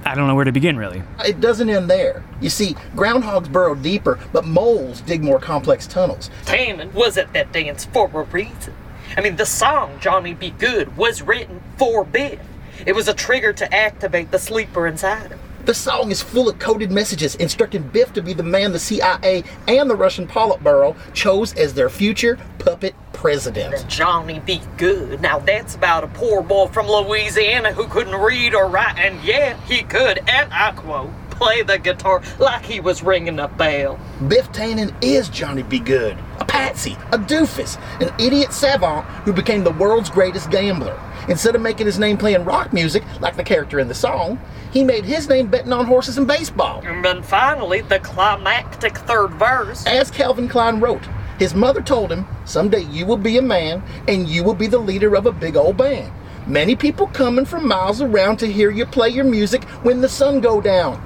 I 0.05 0.15
don't 0.15 0.27
know 0.27 0.35
where 0.35 0.43
to 0.43 0.51
begin, 0.51 0.75
really. 0.77 1.01
It 1.25 1.39
doesn't 1.39 1.69
end 1.69 1.89
there. 1.89 2.25
You 2.41 2.49
see, 2.49 2.73
groundhogs 2.93 3.49
burrow 3.49 3.73
deeper, 3.73 4.19
but 4.33 4.43
moles 4.43 4.99
dig 4.99 5.23
more 5.23 5.39
complex 5.39 5.87
tunnels. 5.87 6.29
Tannen 6.43 6.91
was 6.91 7.17
at 7.17 7.31
that 7.31 7.53
dance 7.53 7.85
for 7.85 8.09
a 8.13 8.23
reason. 8.23 8.73
I 9.15 9.21
mean, 9.21 9.35
the 9.35 9.45
song 9.45 9.99
Johnny 9.99 10.33
Be 10.33 10.49
Good 10.51 10.97
was 10.97 11.21
written 11.21 11.61
for 11.77 12.03
Biff. 12.03 12.39
It 12.85 12.93
was 12.93 13.07
a 13.07 13.13
trigger 13.13 13.53
to 13.53 13.73
activate 13.73 14.31
the 14.31 14.39
sleeper 14.39 14.87
inside 14.87 15.31
him. 15.31 15.39
The 15.65 15.73
song 15.73 16.11
is 16.11 16.21
full 16.21 16.49
of 16.49 16.59
coded 16.59 16.91
messages 16.91 17.35
instructing 17.35 17.83
Biff 17.83 18.11
to 18.13 18.21
be 18.21 18.33
the 18.33 18.43
man 18.43 18.73
the 18.73 18.79
CIA 18.79 19.43
and 19.67 19.89
the 19.89 19.95
Russian 19.95 20.27
Politburo 20.27 20.95
chose 21.13 21.53
as 21.53 21.73
their 21.73 21.89
future 21.89 22.37
puppet 22.59 22.95
president. 23.13 23.87
Johnny 23.87 24.39
Be 24.39 24.61
Good. 24.77 25.21
Now 25.21 25.39
that's 25.39 25.75
about 25.75 26.03
a 26.03 26.07
poor 26.07 26.41
boy 26.41 26.67
from 26.67 26.87
Louisiana 26.87 27.71
who 27.71 27.87
couldn't 27.87 28.15
read 28.15 28.53
or 28.53 28.67
write, 28.67 28.97
and 28.97 29.23
yet 29.23 29.57
he 29.61 29.83
could, 29.83 30.17
and 30.27 30.51
I 30.51 30.73
quote, 30.73 31.11
play 31.35 31.61
the 31.61 31.77
guitar 31.77 32.21
like 32.39 32.65
he 32.65 32.79
was 32.79 33.03
ringing 33.03 33.39
a 33.39 33.47
bell. 33.47 33.99
Biff 34.27 34.51
Tannen 34.51 34.93
is 35.03 35.29
Johnny 35.29 35.63
Be 35.63 35.79
Good, 35.79 36.17
a 36.39 36.45
patsy, 36.45 36.97
a 37.11 37.17
doofus, 37.17 37.77
an 38.01 38.13
idiot 38.19 38.53
savant 38.53 39.05
who 39.25 39.33
became 39.33 39.63
the 39.63 39.71
world's 39.71 40.09
greatest 40.09 40.49
gambler. 40.49 40.99
Instead 41.29 41.55
of 41.55 41.61
making 41.61 41.85
his 41.85 41.99
name 41.99 42.17
playing 42.17 42.43
rock 42.43 42.73
music 42.73 43.03
like 43.21 43.37
the 43.37 43.43
character 43.43 43.79
in 43.79 43.87
the 43.87 43.93
song, 43.93 44.39
he 44.71 44.83
made 44.83 45.05
his 45.05 45.29
name 45.29 45.47
betting 45.47 45.71
on 45.71 45.85
horses 45.85 46.17
and 46.17 46.27
baseball. 46.27 46.81
And 46.85 47.03
then 47.03 47.23
finally, 47.23 47.81
the 47.81 47.99
climactic 47.99 48.97
third 48.97 49.31
verse. 49.35 49.85
As 49.85 50.11
Calvin 50.11 50.49
Klein 50.49 50.79
wrote, 50.79 51.07
his 51.39 51.55
mother 51.55 51.81
told 51.81 52.11
him, 52.11 52.27
Someday 52.45 52.83
you 52.83 53.05
will 53.05 53.17
be 53.17 53.37
a 53.37 53.41
man 53.41 53.83
and 54.07 54.27
you 54.27 54.43
will 54.43 54.53
be 54.53 54.67
the 54.67 54.77
leader 54.77 55.15
of 55.15 55.25
a 55.25 55.31
big 55.31 55.55
old 55.55 55.77
band. 55.77 56.11
Many 56.45 56.75
people 56.75 57.07
coming 57.07 57.45
from 57.45 57.67
miles 57.67 58.01
around 58.01 58.37
to 58.37 58.51
hear 58.51 58.69
you 58.69 58.85
play 58.85 59.09
your 59.09 59.23
music 59.23 59.63
when 59.83 60.01
the 60.01 60.09
sun 60.09 60.41
go 60.41 60.59
down. 60.59 61.01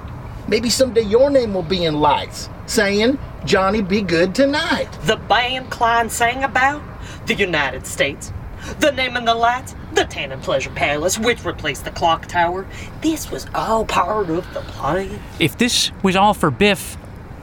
Maybe 0.48 0.70
someday 0.70 1.02
your 1.02 1.28
name 1.28 1.52
will 1.52 1.62
be 1.62 1.84
in 1.84 2.00
lights, 2.00 2.48
saying, 2.64 3.18
Johnny 3.44 3.82
be 3.82 4.00
good 4.00 4.34
tonight. 4.34 4.88
The 5.02 5.16
band 5.16 5.70
Klein 5.70 6.08
sang 6.08 6.42
about? 6.42 6.82
The 7.26 7.34
United 7.34 7.86
States. 7.86 8.32
The 8.80 8.90
name 8.92 9.18
in 9.18 9.26
the 9.26 9.34
lights? 9.34 9.74
The 9.92 10.02
Tannen 10.02 10.42
Pleasure 10.42 10.70
Palace, 10.70 11.18
which 11.18 11.44
replaced 11.44 11.84
the 11.84 11.90
clock 11.90 12.26
tower. 12.26 12.66
This 13.02 13.30
was 13.30 13.46
all 13.54 13.84
part 13.84 14.30
of 14.30 14.52
the 14.54 14.60
plan. 14.60 15.20
If 15.38 15.58
this 15.58 15.92
was 16.02 16.16
all 16.16 16.32
for 16.32 16.50
Biff, 16.50 16.94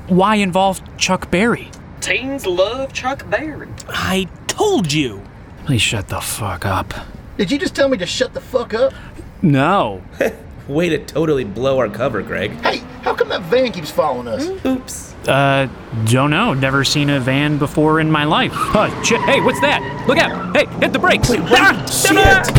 why 0.07 0.37
involve 0.37 0.81
Chuck 0.97 1.29
Berry? 1.29 1.69
Teens 2.01 2.47
love 2.47 2.91
Chuck 2.91 3.29
Berry. 3.29 3.69
I 3.87 4.27
told 4.47 4.91
you. 4.91 5.21
Please 5.65 5.81
shut 5.81 6.07
the 6.07 6.21
fuck 6.21 6.65
up. 6.65 6.91
Did 7.37 7.51
you 7.51 7.59
just 7.59 7.75
tell 7.75 7.87
me 7.87 7.97
to 7.97 8.05
shut 8.07 8.33
the 8.33 8.41
fuck 8.41 8.73
up? 8.73 8.93
No. 9.43 10.03
Way 10.67 10.89
to 10.89 10.97
totally 11.06 11.43
blow 11.43 11.78
our 11.78 11.89
cover, 11.89 12.21
Greg. 12.23 12.51
Hey, 12.62 12.78
how 13.04 13.13
come 13.13 13.30
that 13.30 13.43
van 13.43 13.71
keeps 13.71 13.91
following 13.91 14.28
us? 14.28 14.47
Oops. 14.65 15.13
Uh, 15.28 15.67
don't 16.06 16.32
know. 16.32 16.54
Never 16.54 16.84
seen 16.84 17.10
a 17.10 17.19
van 17.19 17.58
before 17.58 17.99
in 17.99 18.10
my 18.12 18.23
life. 18.23 18.51
Huh, 18.54 18.89
shit. 19.04 19.21
Hey, 19.21 19.41
what's 19.41 19.62
that? 19.62 20.06
Look 20.08 20.17
out! 20.17 20.56
Hey, 20.56 20.65
hit 20.80 20.91
the 20.93 20.99
brakes! 20.99 21.30
Wait, 21.30 21.39
wait, 21.41 21.51
Ah, 21.54 21.86
shit! 21.88 22.51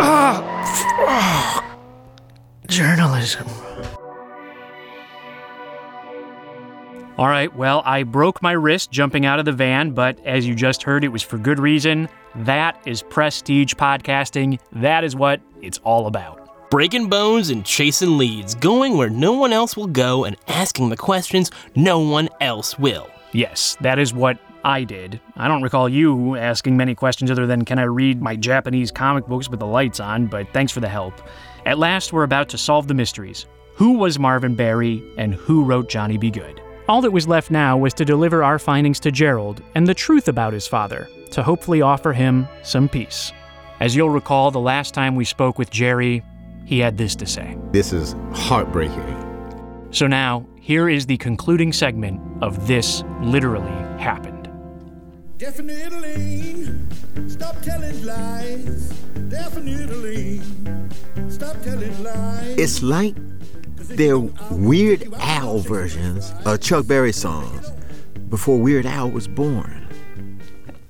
ah, 0.00 1.64
Journalism. 2.66 3.46
All 7.18 7.26
right, 7.26 7.54
well, 7.56 7.82
I 7.84 8.04
broke 8.04 8.40
my 8.42 8.52
wrist 8.52 8.92
jumping 8.92 9.26
out 9.26 9.38
of 9.40 9.44
the 9.44 9.52
van, 9.52 9.90
but 9.90 10.24
as 10.24 10.46
you 10.46 10.54
just 10.54 10.84
heard, 10.84 11.02
it 11.04 11.08
was 11.08 11.22
for 11.22 11.36
good 11.36 11.58
reason. 11.58 12.08
That 12.36 12.80
is 12.86 13.02
prestige 13.02 13.74
podcasting. 13.74 14.60
That 14.72 15.02
is 15.02 15.16
what 15.16 15.40
it's 15.60 15.78
all 15.78 16.06
about. 16.06 16.37
Breaking 16.70 17.08
bones 17.08 17.48
and 17.48 17.64
chasing 17.64 18.18
leads, 18.18 18.54
going 18.54 18.98
where 18.98 19.08
no 19.08 19.32
one 19.32 19.54
else 19.54 19.74
will 19.74 19.86
go 19.86 20.24
and 20.24 20.36
asking 20.48 20.90
the 20.90 20.98
questions 20.98 21.50
no 21.74 21.98
one 22.00 22.28
else 22.42 22.78
will. 22.78 23.08
Yes, 23.32 23.78
that 23.80 23.98
is 23.98 24.12
what 24.12 24.38
I 24.64 24.84
did. 24.84 25.18
I 25.34 25.48
don't 25.48 25.62
recall 25.62 25.88
you 25.88 26.36
asking 26.36 26.76
many 26.76 26.94
questions 26.94 27.30
other 27.30 27.46
than 27.46 27.64
can 27.64 27.78
I 27.78 27.84
read 27.84 28.20
my 28.20 28.36
Japanese 28.36 28.90
comic 28.90 29.26
books 29.26 29.48
with 29.48 29.60
the 29.60 29.66
lights 29.66 29.98
on, 29.98 30.26
but 30.26 30.46
thanks 30.52 30.70
for 30.70 30.80
the 30.80 30.88
help. 30.90 31.14
At 31.64 31.78
last, 31.78 32.12
we're 32.12 32.24
about 32.24 32.50
to 32.50 32.58
solve 32.58 32.86
the 32.86 32.92
mysteries. 32.92 33.46
Who 33.76 33.96
was 33.96 34.18
Marvin 34.18 34.54
Berry 34.54 35.02
and 35.16 35.34
who 35.34 35.64
wrote 35.64 35.88
Johnny 35.88 36.18
Be 36.18 36.30
Good? 36.30 36.60
All 36.86 37.00
that 37.00 37.10
was 37.10 37.26
left 37.26 37.50
now 37.50 37.78
was 37.78 37.94
to 37.94 38.04
deliver 38.04 38.44
our 38.44 38.58
findings 38.58 39.00
to 39.00 39.10
Gerald 39.10 39.62
and 39.74 39.86
the 39.86 39.94
truth 39.94 40.28
about 40.28 40.52
his 40.52 40.66
father, 40.66 41.08
to 41.30 41.42
hopefully 41.42 41.80
offer 41.80 42.12
him 42.12 42.46
some 42.62 42.90
peace. 42.90 43.32
As 43.80 43.96
you'll 43.96 44.10
recall, 44.10 44.50
the 44.50 44.60
last 44.60 44.92
time 44.92 45.16
we 45.16 45.24
spoke 45.24 45.58
with 45.58 45.70
Jerry, 45.70 46.22
he 46.68 46.78
had 46.80 46.98
this 46.98 47.16
to 47.16 47.24
say. 47.24 47.56
This 47.72 47.94
is 47.94 48.14
heartbreaking. 48.34 49.88
So 49.90 50.06
now, 50.06 50.46
here 50.60 50.86
is 50.90 51.06
the 51.06 51.16
concluding 51.16 51.72
segment 51.72 52.20
of 52.42 52.66
This 52.66 53.02
Literally 53.22 53.72
Happened. 53.98 54.50
Definitely 55.38 56.66
stop 57.26 57.62
telling 57.62 58.04
lies. 58.04 58.90
Definitely 59.30 60.42
stop 61.30 61.56
telling 61.62 62.02
lies. 62.02 62.54
It's 62.58 62.82
like 62.82 63.14
they're 63.96 64.18
Weird 64.50 65.10
Al 65.14 65.60
versions 65.60 66.34
of 66.44 66.60
Chuck 66.60 66.86
Berry 66.86 67.12
songs 67.12 67.70
before 68.28 68.58
Weird 68.60 68.84
Al 68.84 69.10
was 69.10 69.26
born. 69.26 69.88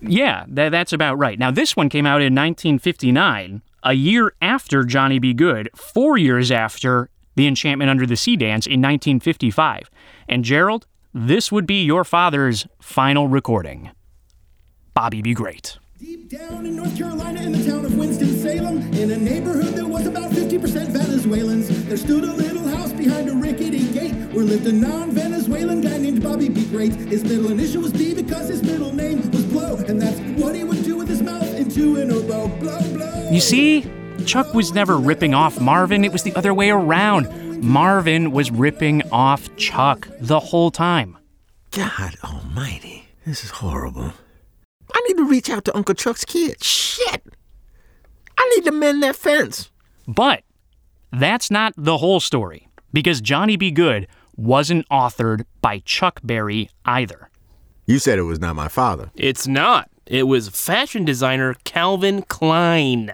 Yeah, 0.00 0.44
tha- 0.48 0.70
that's 0.72 0.92
about 0.92 1.18
right. 1.18 1.38
Now, 1.38 1.52
this 1.52 1.76
one 1.76 1.88
came 1.88 2.04
out 2.06 2.20
in 2.20 2.34
1959, 2.34 3.62
a 3.88 3.94
year 3.94 4.34
after 4.42 4.84
Johnny 4.84 5.18
Be 5.18 5.32
Good, 5.32 5.70
four 5.74 6.18
years 6.18 6.50
after 6.50 7.08
The 7.36 7.46
Enchantment 7.46 7.90
Under 7.90 8.04
the 8.04 8.16
Sea 8.16 8.36
Dance 8.36 8.66
in 8.66 8.82
1955. 8.82 9.88
And 10.28 10.44
Gerald, 10.44 10.86
this 11.14 11.50
would 11.50 11.66
be 11.66 11.84
your 11.84 12.04
father's 12.04 12.66
final 12.82 13.28
recording. 13.28 13.90
Bobby 14.92 15.22
Be 15.22 15.32
Great. 15.32 15.78
Deep 15.98 16.28
down 16.28 16.66
in 16.66 16.76
North 16.76 16.98
Carolina, 16.98 17.40
in 17.40 17.52
the 17.52 17.64
town 17.66 17.86
of 17.86 17.96
Winston-Salem, 17.96 18.92
in 18.92 19.10
a 19.10 19.16
neighborhood 19.16 19.74
that 19.74 19.86
was 19.86 20.06
about 20.06 20.32
50% 20.32 20.88
Venezuelans, 20.88 21.86
there 21.86 21.96
stood 21.96 22.24
a 22.24 22.32
little 22.34 22.68
house 22.68 22.92
behind 22.92 23.30
a 23.30 23.34
rickety 23.34 23.90
gate 23.94 24.14
where 24.34 24.44
lived 24.44 24.66
a 24.66 24.72
non-Venezuelan 24.72 25.80
guy 25.80 25.96
named 25.96 26.22
Bobby 26.22 26.50
B. 26.50 26.66
Great. 26.66 26.92
His 26.92 27.24
middle 27.24 27.50
initial 27.50 27.80
was 27.80 27.94
B 27.94 28.12
because 28.12 28.48
his 28.48 28.62
middle 28.62 28.92
name 28.92 29.30
was 29.30 29.46
Blow, 29.46 29.76
and 29.76 30.00
that's 30.00 30.20
what 30.40 30.54
he 30.54 30.62
would 30.62 30.84
do 30.84 30.98
with 30.98 31.08
his 31.08 31.22
mouth 31.22 31.54
into 31.54 31.74
two 31.78 31.96
in 31.96 32.10
You 33.38 33.42
see, 33.42 33.88
Chuck 34.26 34.52
was 34.52 34.72
never 34.72 34.98
ripping 34.98 35.32
off 35.32 35.60
Marvin, 35.60 36.04
it 36.04 36.10
was 36.10 36.24
the 36.24 36.34
other 36.34 36.52
way 36.52 36.70
around. 36.70 37.62
Marvin 37.62 38.32
was 38.32 38.50
ripping 38.50 39.00
off 39.12 39.54
Chuck 39.54 40.08
the 40.18 40.40
whole 40.40 40.72
time. 40.72 41.16
God 41.70 42.16
almighty. 42.24 43.06
This 43.24 43.44
is 43.44 43.50
horrible. 43.50 44.12
I 44.92 45.04
need 45.06 45.18
to 45.18 45.24
reach 45.24 45.48
out 45.50 45.64
to 45.66 45.76
Uncle 45.76 45.94
Chuck's 45.94 46.24
kid. 46.24 46.64
Shit. 46.64 47.22
I 48.36 48.52
need 48.56 48.64
to 48.64 48.72
mend 48.72 49.04
that 49.04 49.14
fence. 49.14 49.70
But 50.08 50.42
that's 51.12 51.48
not 51.48 51.74
the 51.76 51.98
whole 51.98 52.18
story, 52.18 52.66
because 52.92 53.20
Johnny 53.20 53.56
Be 53.56 53.70
Good 53.70 54.08
wasn't 54.36 54.84
authored 54.88 55.44
by 55.62 55.78
Chuck 55.84 56.18
Berry 56.24 56.70
either. 56.84 57.30
You 57.86 58.00
said 58.00 58.18
it 58.18 58.22
was 58.22 58.40
not 58.40 58.56
my 58.56 58.66
father. 58.66 59.12
It's 59.14 59.46
not. 59.46 59.88
It 60.06 60.24
was 60.24 60.48
fashion 60.48 61.04
designer 61.04 61.54
Calvin 61.62 62.22
Klein. 62.22 63.12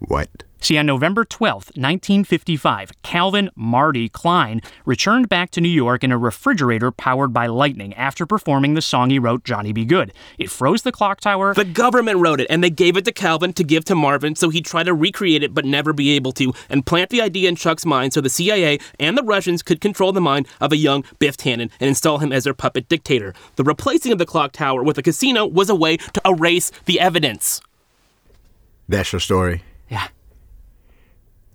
What? 0.00 0.44
See, 0.60 0.76
on 0.76 0.86
November 0.86 1.24
12th, 1.24 1.76
1955, 1.76 2.90
Calvin 3.02 3.48
Marty 3.54 4.08
Klein 4.08 4.60
returned 4.84 5.28
back 5.28 5.50
to 5.52 5.60
New 5.60 5.68
York 5.68 6.02
in 6.02 6.10
a 6.10 6.18
refrigerator 6.18 6.90
powered 6.90 7.32
by 7.32 7.46
lightning 7.46 7.94
after 7.94 8.26
performing 8.26 8.74
the 8.74 8.82
song 8.82 9.10
he 9.10 9.20
wrote, 9.20 9.44
Johnny 9.44 9.72
Be 9.72 9.84
Good. 9.84 10.12
It 10.36 10.50
froze 10.50 10.82
the 10.82 10.90
clock 10.90 11.20
tower. 11.20 11.54
The 11.54 11.64
government 11.64 12.18
wrote 12.18 12.40
it, 12.40 12.48
and 12.50 12.62
they 12.62 12.70
gave 12.70 12.96
it 12.96 13.04
to 13.04 13.12
Calvin 13.12 13.52
to 13.52 13.62
give 13.62 13.84
to 13.84 13.94
Marvin, 13.94 14.34
so 14.34 14.50
he'd 14.50 14.64
try 14.64 14.82
to 14.82 14.92
recreate 14.92 15.44
it 15.44 15.54
but 15.54 15.64
never 15.64 15.92
be 15.92 16.10
able 16.10 16.32
to, 16.32 16.52
and 16.68 16.84
plant 16.84 17.10
the 17.10 17.22
idea 17.22 17.48
in 17.48 17.54
Chuck's 17.54 17.86
mind 17.86 18.12
so 18.12 18.20
the 18.20 18.28
CIA 18.28 18.80
and 18.98 19.16
the 19.16 19.22
Russians 19.22 19.62
could 19.62 19.80
control 19.80 20.12
the 20.12 20.20
mind 20.20 20.48
of 20.60 20.72
a 20.72 20.76
young 20.76 21.04
Biff 21.20 21.36
Tannen 21.36 21.70
and 21.78 21.88
install 21.88 22.18
him 22.18 22.32
as 22.32 22.44
their 22.44 22.54
puppet 22.54 22.88
dictator. 22.88 23.32
The 23.56 23.64
replacing 23.64 24.10
of 24.10 24.18
the 24.18 24.26
clock 24.26 24.52
tower 24.52 24.82
with 24.82 24.98
a 24.98 25.02
casino 25.02 25.46
was 25.46 25.70
a 25.70 25.74
way 25.76 25.98
to 25.98 26.20
erase 26.26 26.72
the 26.86 26.98
evidence. 26.98 27.60
That's 28.88 29.12
your 29.12 29.20
story? 29.20 29.62
Yeah. 29.88 30.08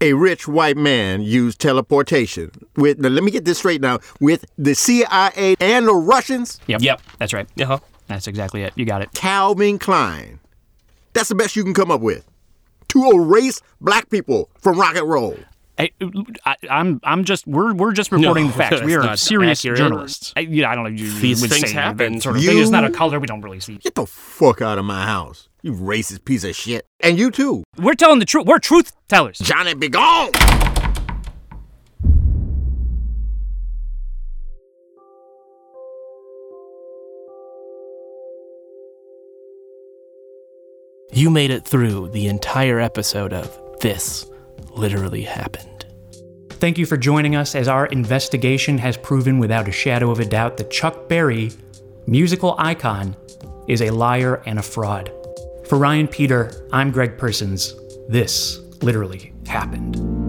A 0.02 0.13
rich 0.13 0.48
white 0.48 0.76
man 0.76 1.22
used 1.22 1.60
teleportation 1.60 2.52
with, 2.76 3.00
now 3.00 3.08
let 3.10 3.24
me 3.24 3.32
get 3.32 3.46
this 3.46 3.60
straight 3.60 3.80
now, 3.80 4.00
with 4.19 4.43
the 4.58 4.76
CIA 4.76 5.56
and 5.62 5.88
the 5.88 5.93
Russians? 5.93 6.60
Yep. 6.67 6.82
Yep. 6.82 7.02
That's 7.19 7.32
right. 7.34 7.48
Uh-huh. 7.62 7.80
That's 8.08 8.28
exactly 8.28 8.63
it. 8.63 8.74
You 8.76 8.86
got 8.86 9.02
it. 9.02 9.13
Calvin 9.13 9.80
Klein. 9.80 10.39
That's 11.13 11.30
the 11.30 11.36
best 11.36 11.56
you 11.56 11.63
can 11.63 11.74
come 11.74 11.89
up 11.89 12.02
with. 12.02 12.28
To 12.89 13.12
erase 13.12 13.62
black 13.80 14.10
people 14.10 14.50
from 14.60 14.78
rock 14.80 14.96
and 14.96 15.08
roll. 15.08 15.38
I, 15.80 15.89
I, 16.46 16.56
I'm 16.69 17.00
I'm 17.04 17.24
just 17.24 17.48
we're 17.48 17.74
we're 17.74 17.93
just 17.93 18.12
reporting 18.12 18.46
No, 18.46 18.52
the 18.52 18.58
facts. 18.58 18.82
We 18.84 18.93
are 18.96 19.17
serious 19.17 19.62
accurate. 19.62 19.78
journalists. 19.80 20.32
I, 20.36 20.41
you 20.41 20.62
know, 20.62 20.67
I 20.67 20.76
don't 20.76 20.84
know. 20.84 20.89
You 20.91 21.12
These 21.19 21.41
would 21.41 21.50
things 21.50 21.69
say 21.69 21.74
happen. 21.74 22.13
That 22.13 22.22
sort 22.22 22.36
of 22.36 22.43
You- 22.43 22.50
thing. 22.50 22.60
It's 22.60 22.69
not 22.69 22.84
a 22.86 22.91
color 22.91 23.19
we 23.19 23.26
don't 23.26 23.41
really 23.41 23.60
see. 23.60 23.78
Get 23.78 23.96
the 23.96 24.06
fuck 24.06 24.62
out 24.62 24.78
of 24.78 24.86
my 24.86 25.06
house. 25.06 25.50
You 25.65 25.71
racist 25.71 26.26
piece 26.26 26.43
of 26.43 26.58
shit. 26.58 26.86
And 26.99 27.17
you 27.17 27.32
too. 27.32 27.63
We're 27.78 27.93
telling 27.93 28.19
the 28.19 28.26
truth. 28.26 28.45
We're 28.45 28.60
truth 28.60 28.91
tellers. 29.08 29.38
Johnny 29.38 29.73
be 29.73 29.88
gone. 29.88 30.30
You 41.13 41.30
made 41.30 41.49
it 41.49 41.65
through 41.65 42.10
the 42.10 42.28
entire 42.28 42.82
episode 42.82 43.32
of 43.32 43.58
This 43.80 44.26
Literally 44.71 45.21
Happened. 45.21 45.86
Thank 46.49 46.78
you 46.78 46.86
for 46.86 46.97
joining 46.97 47.38
us 47.38 47.56
as 47.56 47.69
our 47.69 47.86
investigation 47.86 48.78
has 48.80 48.97
proven 48.97 49.39
without 49.39 49.69
a 49.69 49.71
shadow 49.71 50.12
of 50.12 50.19
a 50.19 50.26
doubt 50.26 50.58
that 50.58 50.71
Chuck 50.71 51.08
Berry, 51.08 51.52
musical 52.06 52.56
icon, 52.58 53.15
is 53.69 53.82
a 53.82 53.91
liar 53.91 54.43
and 54.45 54.60
a 54.60 54.63
fraud. 54.63 55.10
For 55.65 55.78
Ryan 55.78 56.08
Peter, 56.08 56.67
I'm 56.71 56.91
Greg 56.91 57.17
Persons. 57.17 57.73
This 58.10 58.60
literally 58.82 59.34
happened. 59.47 60.23